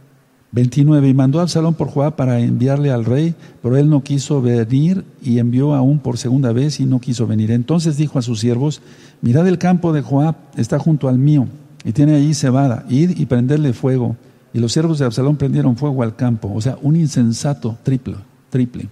[0.53, 1.09] 29.
[1.09, 5.39] Y mandó Absalón por Joab para enviarle al rey, pero él no quiso venir y
[5.39, 7.51] envió aún por segunda vez y no quiso venir.
[7.51, 8.81] Entonces dijo a sus siervos,
[9.21, 11.47] mirad el campo de Joab, está junto al mío,
[11.85, 14.17] y tiene allí cebada, id y prenderle fuego.
[14.55, 18.17] Y los siervos de Absalón prendieron fuego al campo, o sea, un insensato triple,
[18.49, 18.89] triple.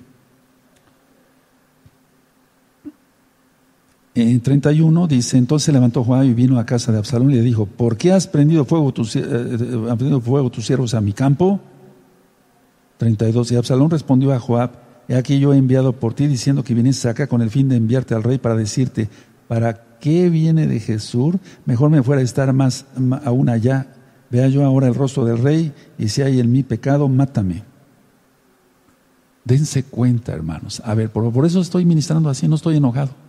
[4.17, 7.67] En 31 dice, entonces levantó Joab y vino a casa de Absalón y le dijo,
[7.67, 11.61] ¿por qué has prendido fuego tus, eh, prendido fuego tus siervos a mi campo?
[12.99, 13.51] 32.
[13.51, 14.71] Y Absalón respondió a Joab,
[15.09, 17.75] he aquí yo he enviado por ti diciendo que vienes acá con el fin de
[17.75, 19.09] enviarte al rey para decirte,
[19.49, 21.35] ¿para qué viene de Jesús?
[21.67, 22.87] Mejor me fuera a estar más
[23.25, 23.89] aún allá.
[24.31, 27.65] Vea yo ahora el rostro del rey y si hay en mi pecado, mátame.
[29.45, 30.81] Dense cuenta, hermanos.
[30.85, 33.24] A ver, por, por eso estoy ministrando así, no estoy enojado.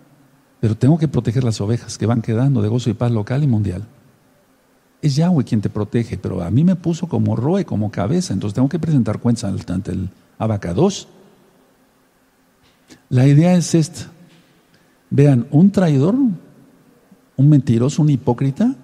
[0.59, 3.47] Pero tengo que proteger las ovejas que van quedando de gozo y paz local y
[3.47, 3.83] mundial.
[5.01, 8.55] Es Yahweh quien te protege, pero a mí me puso como roe, como cabeza, entonces
[8.55, 11.07] tengo que presentar cuentas ante el abacados.
[13.09, 14.07] La idea es esta.
[15.09, 18.75] Vean, un traidor, un mentiroso, un hipócrita,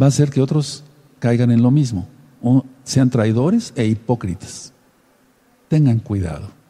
[0.00, 0.84] va a hacer que otros
[1.18, 2.06] caigan en lo mismo,
[2.42, 4.72] o sean traidores e hipócritas.
[5.68, 6.63] Tengan cuidado.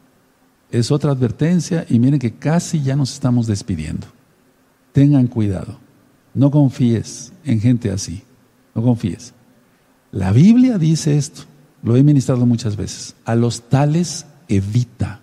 [0.75, 4.07] Es otra advertencia y miren que casi ya nos estamos despidiendo.
[4.91, 5.77] Tengan cuidado.
[6.33, 8.23] No confíes en gente así.
[8.73, 9.33] No confíes.
[10.11, 11.43] La Biblia dice esto,
[11.81, 13.15] lo he ministrado muchas veces.
[13.23, 15.21] A los tales evita,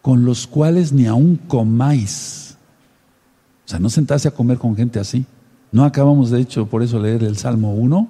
[0.00, 2.56] con los cuales ni aun comáis.
[3.66, 5.26] O sea, no sentarse a comer con gente así.
[5.70, 8.08] No acabamos, de hecho, por eso leer el Salmo 1.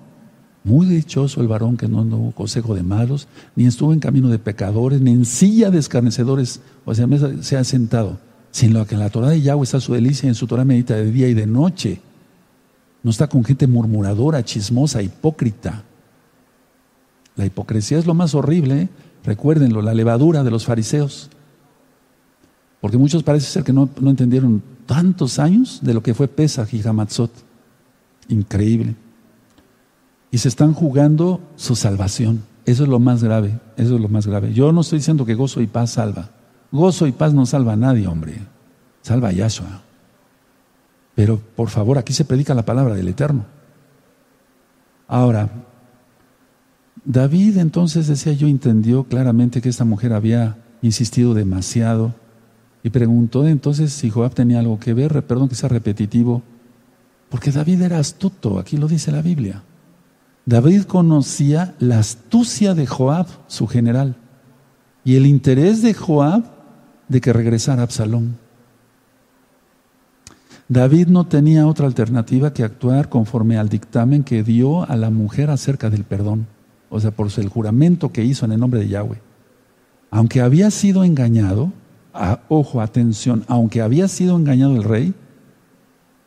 [0.64, 4.38] Muy dichoso el varón que no hubo consejo de malos, ni estuvo en camino de
[4.38, 7.06] pecadores, ni en silla de escarnecedores, o sea,
[7.42, 8.18] se ha sentado,
[8.50, 11.12] sino que en la Torah de Yahweh está su delicia, en su Torah medita de
[11.12, 12.00] día y de noche.
[13.02, 15.84] No está con gente murmuradora, chismosa, hipócrita.
[17.36, 18.88] La hipocresía es lo más horrible, ¿eh?
[19.22, 21.28] recuérdenlo, la levadura de los fariseos.
[22.80, 26.72] Porque muchos parece ser que no, no entendieron tantos años de lo que fue Pesach
[26.72, 27.30] y Hamatzot.
[28.28, 28.96] Increíble.
[30.34, 32.42] Y se están jugando su salvación.
[32.66, 34.52] Eso es lo más grave, eso es lo más grave.
[34.52, 36.30] Yo no estoy diciendo que gozo y paz salva.
[36.72, 38.38] Gozo y paz no salva a nadie, hombre.
[39.00, 39.82] Salva a Yahshua.
[41.14, 43.44] Pero por favor, aquí se predica la palabra del Eterno.
[45.06, 45.48] Ahora,
[47.04, 52.12] David entonces decía yo entendió claramente que esta mujer había insistido demasiado
[52.82, 56.42] y preguntó entonces si Joab tenía algo que ver, perdón que sea repetitivo,
[57.28, 59.62] porque David era astuto, aquí lo dice la Biblia.
[60.46, 64.16] David conocía la astucia de Joab, su general,
[65.02, 66.44] y el interés de Joab
[67.08, 68.36] de que regresara Absalón.
[70.68, 75.50] David no tenía otra alternativa que actuar conforme al dictamen que dio a la mujer
[75.50, 76.46] acerca del perdón,
[76.90, 79.20] o sea, por el juramento que hizo en el nombre de Yahweh.
[80.10, 81.72] Aunque había sido engañado,
[82.48, 85.14] ojo, atención, aunque había sido engañado el rey,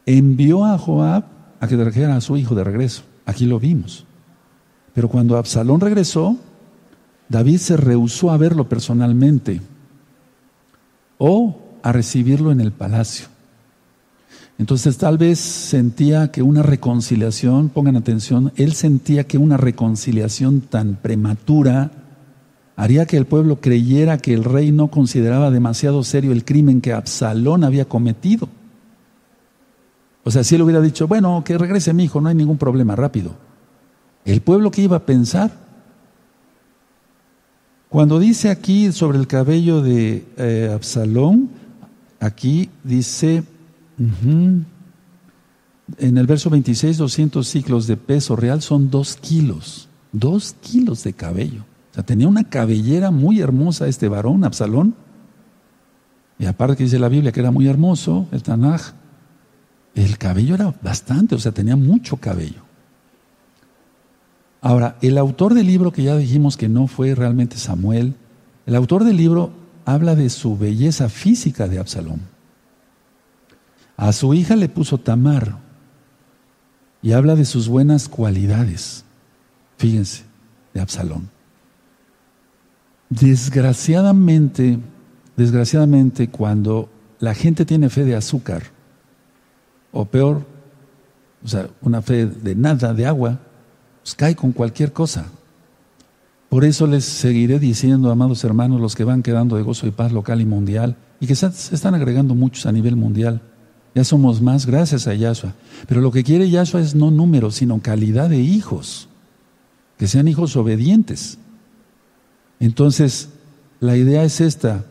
[0.06, 1.26] envió a Joab
[1.60, 3.04] a que trajera a su hijo de regreso.
[3.26, 4.07] Aquí lo vimos.
[4.98, 6.38] Pero cuando Absalón regresó,
[7.30, 9.62] David se rehusó a verlo personalmente
[11.20, 13.28] o a recibirlo en el palacio.
[14.58, 20.96] Entonces tal vez sentía que una reconciliación, pongan atención, él sentía que una reconciliación tan
[20.96, 21.92] prematura
[22.76, 26.94] haría que el pueblo creyera que el rey no consideraba demasiado serio el crimen que
[26.94, 28.50] Absalón había cometido.
[30.24, 32.96] O sea, si él hubiera dicho, bueno, que regrese mi hijo, no hay ningún problema,
[32.96, 33.46] rápido.
[34.28, 35.52] El pueblo que iba a pensar,
[37.88, 41.50] cuando dice aquí sobre el cabello de eh, Absalón,
[42.20, 43.46] aquí dice
[43.98, 44.66] en
[46.18, 51.62] el verso 26, 200 ciclos de peso real son dos kilos, dos kilos de cabello.
[51.92, 54.94] O sea, tenía una cabellera muy hermosa este varón, Absalón.
[56.38, 58.92] Y aparte que dice la Biblia que era muy hermoso, el Tanaj,
[59.96, 62.67] el cabello era bastante, o sea, tenía mucho cabello.
[64.68, 68.16] Ahora, el autor del libro, que ya dijimos que no fue realmente Samuel,
[68.66, 69.52] el autor del libro
[69.86, 72.20] habla de su belleza física de Absalón.
[73.96, 75.58] A su hija le puso Tamar
[77.02, 79.06] y habla de sus buenas cualidades.
[79.78, 80.24] Fíjense,
[80.74, 81.30] de Absalón.
[83.10, 84.80] Desgraciadamente,
[85.38, 88.64] desgraciadamente cuando la gente tiene fe de azúcar,
[89.94, 90.46] o peor,
[91.42, 93.40] o sea, una fe de nada, de agua,
[94.16, 95.26] cae con cualquier cosa.
[96.50, 100.12] Por eso les seguiré diciendo, amados hermanos, los que van quedando de gozo y paz
[100.12, 103.42] local y mundial, y que se están agregando muchos a nivel mundial,
[103.96, 105.56] ya somos más gracias a Yahshua.
[105.88, 109.10] Pero lo que quiere Yahshua es no número, sino calidad de hijos.
[109.98, 111.40] Que sean hijos obedientes.
[112.60, 113.30] Entonces,
[113.80, 114.86] la idea es esta.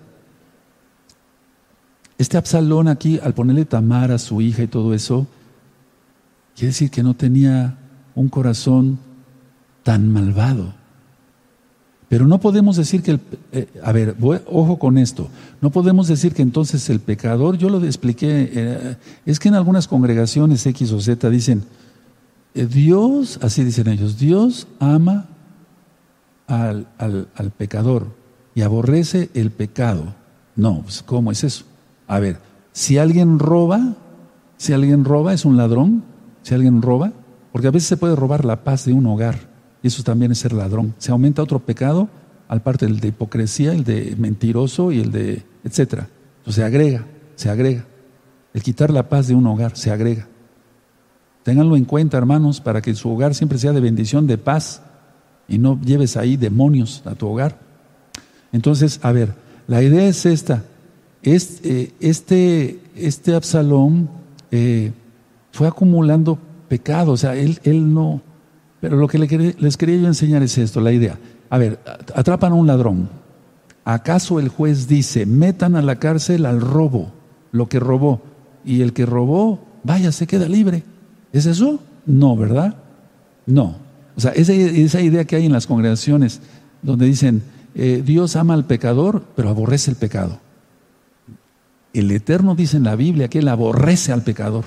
[2.19, 5.27] Este Absalón aquí, al ponerle Tamar a su hija y todo eso,
[6.57, 7.79] quiere decir que no tenía
[8.17, 8.99] un corazón
[9.87, 10.75] tan malvado.
[12.09, 13.21] Pero no podemos decir que el...
[13.53, 14.17] Eh, a ver,
[14.47, 15.29] ojo con esto.
[15.61, 19.87] No podemos decir que entonces el pecador, yo lo expliqué, eh, es que en algunas
[19.87, 21.63] congregaciones X o Z dicen,
[22.57, 25.27] eh, Dios, así dicen ellos, Dios ama
[26.49, 28.09] al, al, pecador,
[28.57, 30.17] y aborrece el pecado.
[30.57, 31.65] No, pues, ¿cómo es eso?
[32.09, 32.41] A ver,
[32.73, 33.95] si alguien roba,
[34.57, 36.03] si alguien roba es un ladrón,
[36.43, 37.13] si alguien roba,
[37.53, 39.46] porque a veces se puede robar la paz de un hogar,
[39.87, 40.95] eso también es ser ladrón.
[40.99, 42.09] Se aumenta otro pecado,
[42.49, 46.09] al parte del de hipocresía, el de mentiroso y el de etcétera.
[46.39, 47.85] Entonces se agrega, se agrega.
[48.55, 50.29] El quitar la paz de un hogar se agrega.
[51.43, 54.83] Ténganlo en cuenta, hermanos, para que su hogar siempre sea de bendición, de paz,
[55.49, 57.59] y no lleves ahí demonios a tu hogar.
[58.53, 59.35] Entonces, a ver,
[59.67, 60.65] la idea es esta.
[61.23, 64.09] Este, este, este Absalón
[64.51, 64.93] eh,
[65.53, 68.23] fue acumulando pecado, o sea, él, él no...
[68.87, 71.19] Pero lo que les quería yo enseñar es esto, la idea.
[71.51, 71.81] A ver,
[72.15, 73.09] atrapan a un ladrón.
[73.85, 77.11] ¿Acaso el juez dice, metan a la cárcel al robo,
[77.51, 78.23] lo que robó,
[78.65, 80.85] y el que robó, vaya, se queda libre?
[81.33, 81.81] ¿Es eso?
[82.07, 82.77] No, ¿verdad?
[83.45, 83.75] No.
[84.17, 84.53] O sea, esa,
[85.01, 86.41] idea que hay en las congregaciones
[86.81, 87.43] donde dicen,
[87.75, 90.39] eh, Dios ama al pecador, pero aborrece el pecado.
[91.93, 94.65] El Eterno dice en la Biblia que Él aborrece al pecador.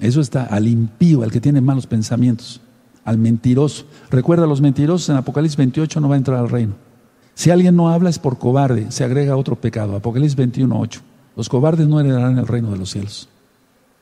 [0.00, 2.60] Eso está al impío, al que tiene malos pensamientos,
[3.06, 3.86] al mentiroso.
[4.10, 6.74] Recuerda, los mentirosos en Apocalipsis 28 no va a entrar al reino.
[7.34, 9.96] Si alguien no habla es por cobarde, se agrega otro pecado.
[9.96, 11.00] Apocalipsis 21, 8.
[11.36, 13.28] Los cobardes no heredarán el reino de los cielos.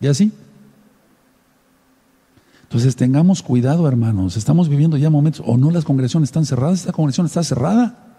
[0.01, 0.33] ¿Y así?
[2.63, 4.37] Entonces tengamos cuidado, hermanos.
[4.37, 8.17] Estamos viviendo ya momentos, o no las congregaciones están cerradas, esta congregación está cerrada.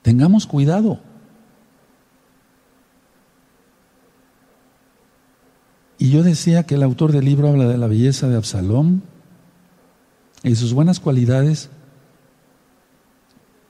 [0.00, 1.00] Tengamos cuidado.
[5.98, 9.02] Y yo decía que el autor del libro habla de la belleza de Absalón
[10.44, 11.70] y sus buenas cualidades,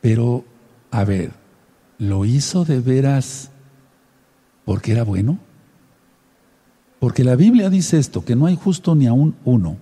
[0.00, 0.44] pero,
[0.90, 1.32] a ver,
[1.98, 3.50] ¿lo hizo de veras
[4.64, 5.38] porque era bueno?
[6.98, 9.76] Porque la Biblia dice esto, que no hay justo ni aún uno.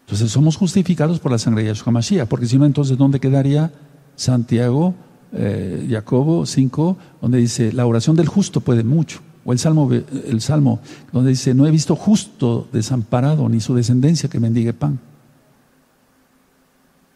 [0.00, 3.72] Entonces somos justificados por la sangre de Yahshua Mashiach, porque si no, entonces ¿dónde quedaría
[4.16, 4.94] Santiago,
[5.32, 9.20] eh, Jacobo 5, donde dice, la oración del justo puede mucho?
[9.48, 10.78] O el salmo, el salmo
[11.10, 15.00] donde dice, no he visto justo desamparado ni su descendencia que mendigue pan.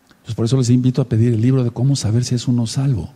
[0.09, 2.67] Entonces por eso les invito a pedir el libro de cómo saber si es uno
[2.67, 3.11] salvo.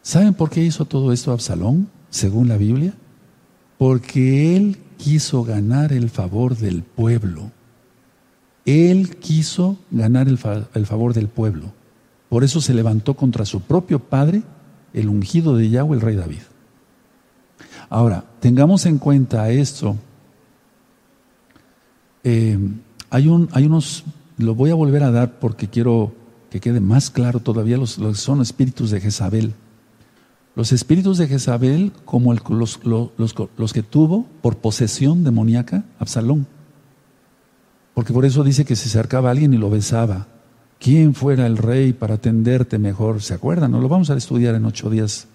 [0.00, 1.90] ¿Saben por qué hizo todo esto Absalón?
[2.08, 2.94] según la Biblia?
[3.76, 7.52] Porque él quiso ganar el favor del pueblo.
[8.64, 11.70] Él quiso ganar el, favor del pueblo.
[12.30, 14.42] Por eso se levantó contra su propio padre,
[14.94, 16.53] el ungido de Yahweh, el rey David.
[17.88, 19.96] Ahora, tengamos en cuenta esto.
[22.22, 22.58] Eh,
[23.10, 24.04] hay, un, hay unos,
[24.38, 26.12] lo voy a volver a dar porque quiero
[26.50, 29.54] que quede más claro todavía los, los son espíritus de Jezabel.
[30.56, 36.46] Los espíritus de Jezabel, como los, los, que tuvo por posesión demoníaca Absalón.
[37.92, 40.28] Porque por eso dice que se acercaba a alguien y lo besaba.
[40.78, 43.20] ¿Quién fuera el rey para atenderte mejor?
[43.20, 43.72] ¿Se acuerdan?
[43.72, 45.26] No lo vamos a estudiar en ocho días.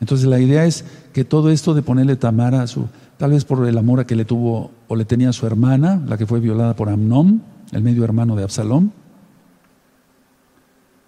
[0.00, 2.86] Entonces la idea es que todo esto de ponerle Tamara, a su,
[3.16, 6.02] tal vez por el amor a que le tuvo o le tenía a su hermana,
[6.06, 7.42] la que fue violada por Amnón,
[7.72, 8.92] el medio hermano de Absalón.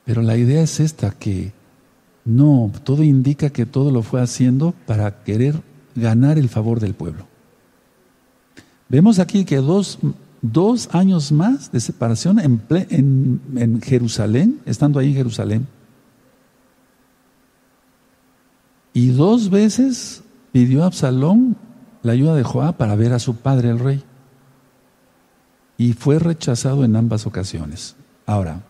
[0.04, 1.52] Pero la idea es esta, que
[2.24, 5.62] no, todo indica que todo lo fue haciendo para querer
[5.94, 7.26] ganar el favor del pueblo.
[8.88, 9.98] Vemos aquí que dos,
[10.90, 15.66] años más de separación en, en, Jerusalén, estando ahí en Jerusalén,
[18.92, 20.22] y dos veces
[20.52, 21.56] pidió a Absalón
[22.02, 24.04] la ayuda de Joab para ver a su padre el rey.
[25.78, 27.96] Y fue rechazado en ambas ocasiones.
[28.26, 28.62] Ahora,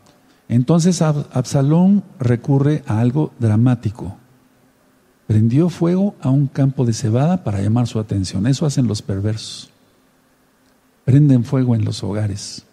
[0.49, 4.17] entonces Absalón recurre a algo dramático.
[5.27, 8.47] Prendió fuego a un campo de cebada para llamar su atención.
[8.47, 9.71] Eso hacen los perversos.
[11.05, 12.65] Prenden fuego en los hogares.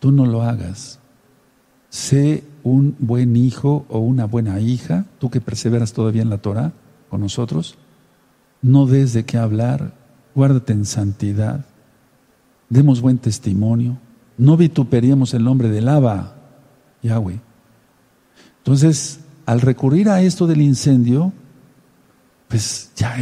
[0.00, 0.99] Tú no lo hagas.
[1.90, 6.72] Sé un buen hijo o una buena hija, tú que perseveras todavía en la Torah
[7.08, 7.76] con nosotros.
[8.62, 9.92] No des de qué hablar,
[10.34, 11.66] guárdate en santidad,
[12.68, 13.98] demos buen testimonio,
[14.38, 16.36] no vituperíamos el nombre del Abba,
[17.02, 17.40] Yahweh.
[18.58, 21.32] Entonces, al recurrir a esto del incendio,
[22.48, 23.16] pues ya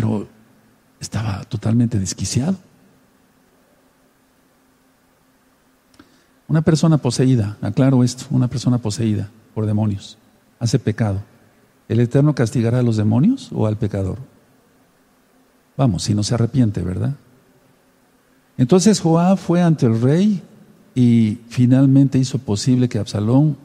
[1.00, 2.56] estaba totalmente desquiciado.
[6.48, 10.16] Una persona poseída, aclaro esto, una persona poseída por demonios,
[10.58, 11.20] hace pecado.
[11.88, 14.16] ¿El Eterno castigará a los demonios o al pecador?
[15.76, 17.14] Vamos, si no se arrepiente, ¿verdad?
[18.56, 20.42] Entonces Joab fue ante el rey
[20.94, 23.56] y finalmente hizo posible que Absalón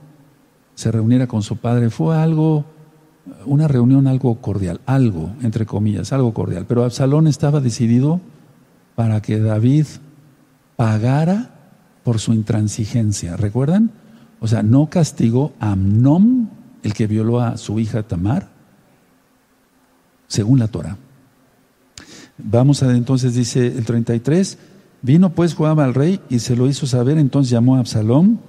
[0.76, 1.90] se reuniera con su padre.
[1.90, 2.66] Fue algo,
[3.46, 6.66] una reunión algo cordial, algo, entre comillas, algo cordial.
[6.68, 8.20] Pero Absalón estaba decidido
[8.96, 9.86] para que David
[10.76, 11.63] pagara
[12.04, 13.38] por su intransigencia.
[13.38, 13.92] ¿Recuerdan?
[14.40, 16.50] O sea, no castigó a Amnón,
[16.84, 18.50] el que violó a su hija Tamar,
[20.28, 20.98] según la Torah.
[22.38, 24.58] Vamos a entonces, dice el 33,
[25.02, 28.40] vino pues Joab al rey y se lo hizo saber, entonces llamó a Absalón,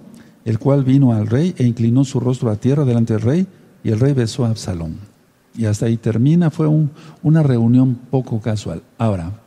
[0.44, 3.46] el cual vino al rey e inclinó su rostro a tierra delante del rey,
[3.84, 4.96] y el rey besó a Absalón.
[5.56, 6.68] Y hasta ahí termina, fue
[7.22, 8.82] una reunión poco casual.
[8.98, 9.43] Ahora,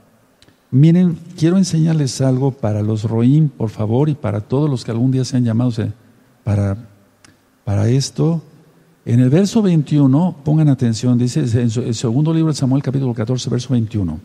[0.71, 5.11] miren, quiero enseñarles algo para los Roim, por favor, y para todos los que algún
[5.11, 5.81] día sean llamados
[6.43, 6.77] para,
[7.63, 8.41] para esto.
[9.05, 13.49] En el verso 21, pongan atención, dice en el segundo libro de Samuel, capítulo 14,
[13.49, 14.19] verso 21.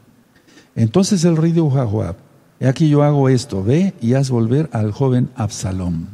[0.74, 2.16] Entonces el rey dijo a Joab,
[2.58, 6.06] he aquí yo hago esto, ve y haz volver al joven Absalom.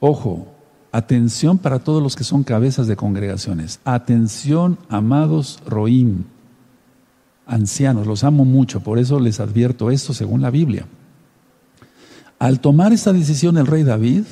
[0.00, 0.48] Ojo,
[0.92, 3.80] atención para todos los que son cabezas de congregaciones.
[3.84, 6.24] Atención, amados Roim,
[7.46, 10.86] ancianos, los amo mucho, por eso les advierto esto según la Biblia.
[12.38, 14.24] Al tomar esta decisión el rey David,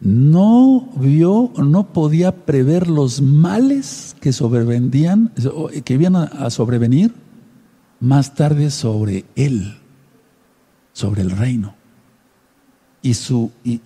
[0.00, 5.32] no vio, no podía prever los males que sobrevendían,
[5.84, 7.12] que iban a sobrevenir
[7.98, 9.78] más tarde sobre él,
[10.92, 11.74] sobre el reino,
[13.02, 13.80] y, su, y,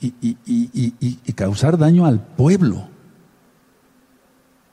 [0.45, 2.89] y causar daño al pueblo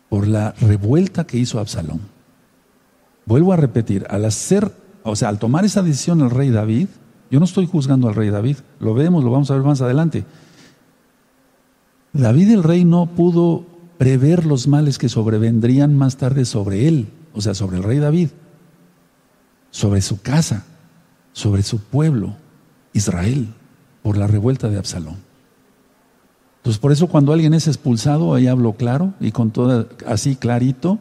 [0.09, 2.18] por la revuelta que hizo Absalón.
[3.25, 4.71] Vuelvo a repetir, al hacer,
[5.03, 6.87] o sea, al tomar esa decisión el rey David,
[7.29, 10.25] yo no estoy juzgando al rey David, lo vemos, lo vamos a ver más adelante,
[12.13, 13.65] David el rey no pudo
[13.97, 18.29] prever los males que sobrevendrían más tarde sobre él, o sea, sobre el rey David,
[19.69, 20.65] sobre su casa,
[21.33, 22.35] sobre su pueblo,
[22.93, 23.53] Israel,
[24.01, 25.17] por la revuelta de Absalón.
[26.57, 30.99] Entonces, por eso cuando alguien es expulsado, ahí hablo claro y con todo así clarito,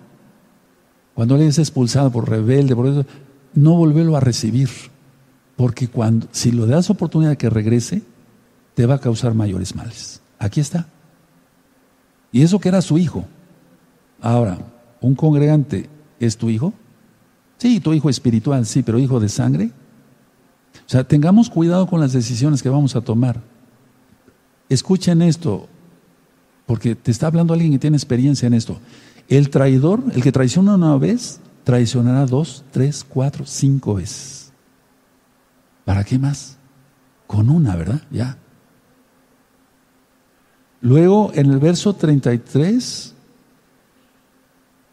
[1.18, 3.04] cuando alguien es expulsado por rebelde, por eso,
[3.52, 4.68] no volverlo a recibir,
[5.56, 8.02] porque cuando, si lo das oportunidad de que regrese,
[8.74, 10.22] te va a causar mayores males.
[10.38, 10.86] Aquí está.
[12.30, 13.24] Y eso que era su hijo.
[14.20, 14.58] Ahora,
[15.00, 15.90] ¿un congregante
[16.20, 16.72] es tu hijo?
[17.56, 19.72] Sí, tu hijo espiritual, sí, pero hijo de sangre.
[20.86, 23.40] O sea, tengamos cuidado con las decisiones que vamos a tomar.
[24.68, 25.66] Escuchen esto,
[26.64, 28.78] porque te está hablando alguien que tiene experiencia en esto.
[29.28, 34.52] El traidor, el que traiciona una vez, traicionará dos, tres, cuatro, cinco veces.
[35.84, 36.56] ¿Para qué más?
[37.26, 38.02] Con una, ¿verdad?
[38.10, 38.38] Ya.
[40.80, 43.14] Luego, en el verso 33,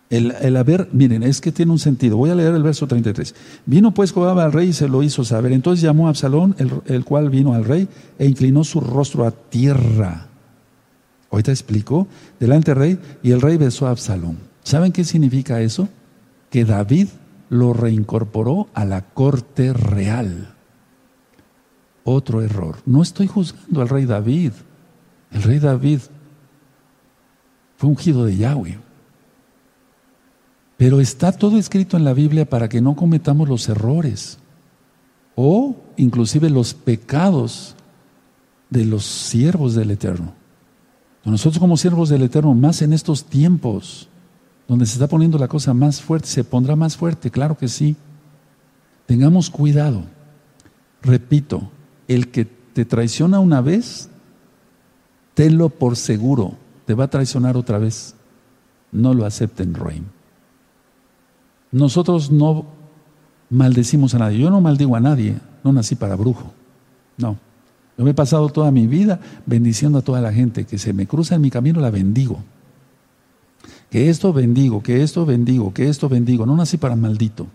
[0.09, 2.17] el, el, haber, miren, es que tiene un sentido.
[2.17, 3.35] Voy a leer el verso 33.
[3.65, 5.51] Vino pues Joab al rey y se lo hizo saber.
[5.51, 6.55] Entonces llamó a Absalón,
[6.85, 7.87] el, cual vino al rey
[8.19, 10.27] e inclinó su rostro a tierra.
[11.31, 12.07] Ahorita explico,
[12.39, 14.37] delante del rey, y el rey besó a Absalón.
[14.63, 15.89] ¿Saben qué significa eso?
[16.49, 17.07] Que David
[17.49, 20.53] lo reincorporó a la corte real.
[22.03, 22.77] Otro error.
[22.85, 24.53] No estoy juzgando al rey David.
[25.31, 25.99] El rey David
[27.77, 28.79] fue ungido de Yahweh.
[30.77, 34.39] Pero está todo escrito en la Biblia para que no cometamos los errores
[35.35, 37.75] o inclusive los pecados
[38.69, 40.33] de los siervos del Eterno.
[41.25, 44.07] Nosotros como siervos del Eterno, más en estos tiempos,
[44.67, 47.95] donde se está poniendo la cosa más fuerte, se pondrá más fuerte, claro que sí.
[49.07, 50.03] Tengamos cuidado.
[51.01, 51.69] Repito,
[52.07, 54.09] el que te traiciona una vez,
[55.33, 56.55] tenlo por seguro,
[56.85, 58.15] te va a traicionar otra vez.
[58.91, 60.03] No lo acepten, Roim.
[61.71, 62.67] Nosotros no
[63.49, 64.39] maldecimos a nadie.
[64.39, 66.53] Yo no maldigo a nadie, no nací para brujo.
[67.17, 67.37] No.
[67.97, 71.07] Yo me he pasado toda mi vida bendiciendo a toda la gente que se me
[71.07, 72.43] cruza en mi camino, la bendigo.
[73.89, 76.45] Que esto bendigo, que esto bendigo, que esto bendigo.
[76.45, 77.47] No nací para maldito.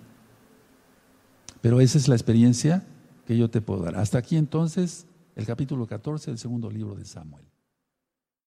[1.60, 2.84] Pero esa es la experiencia
[3.26, 3.96] que yo te puedo dar.
[3.96, 7.49] Hasta aquí entonces el capítulo 14 del segundo libro de Samuel.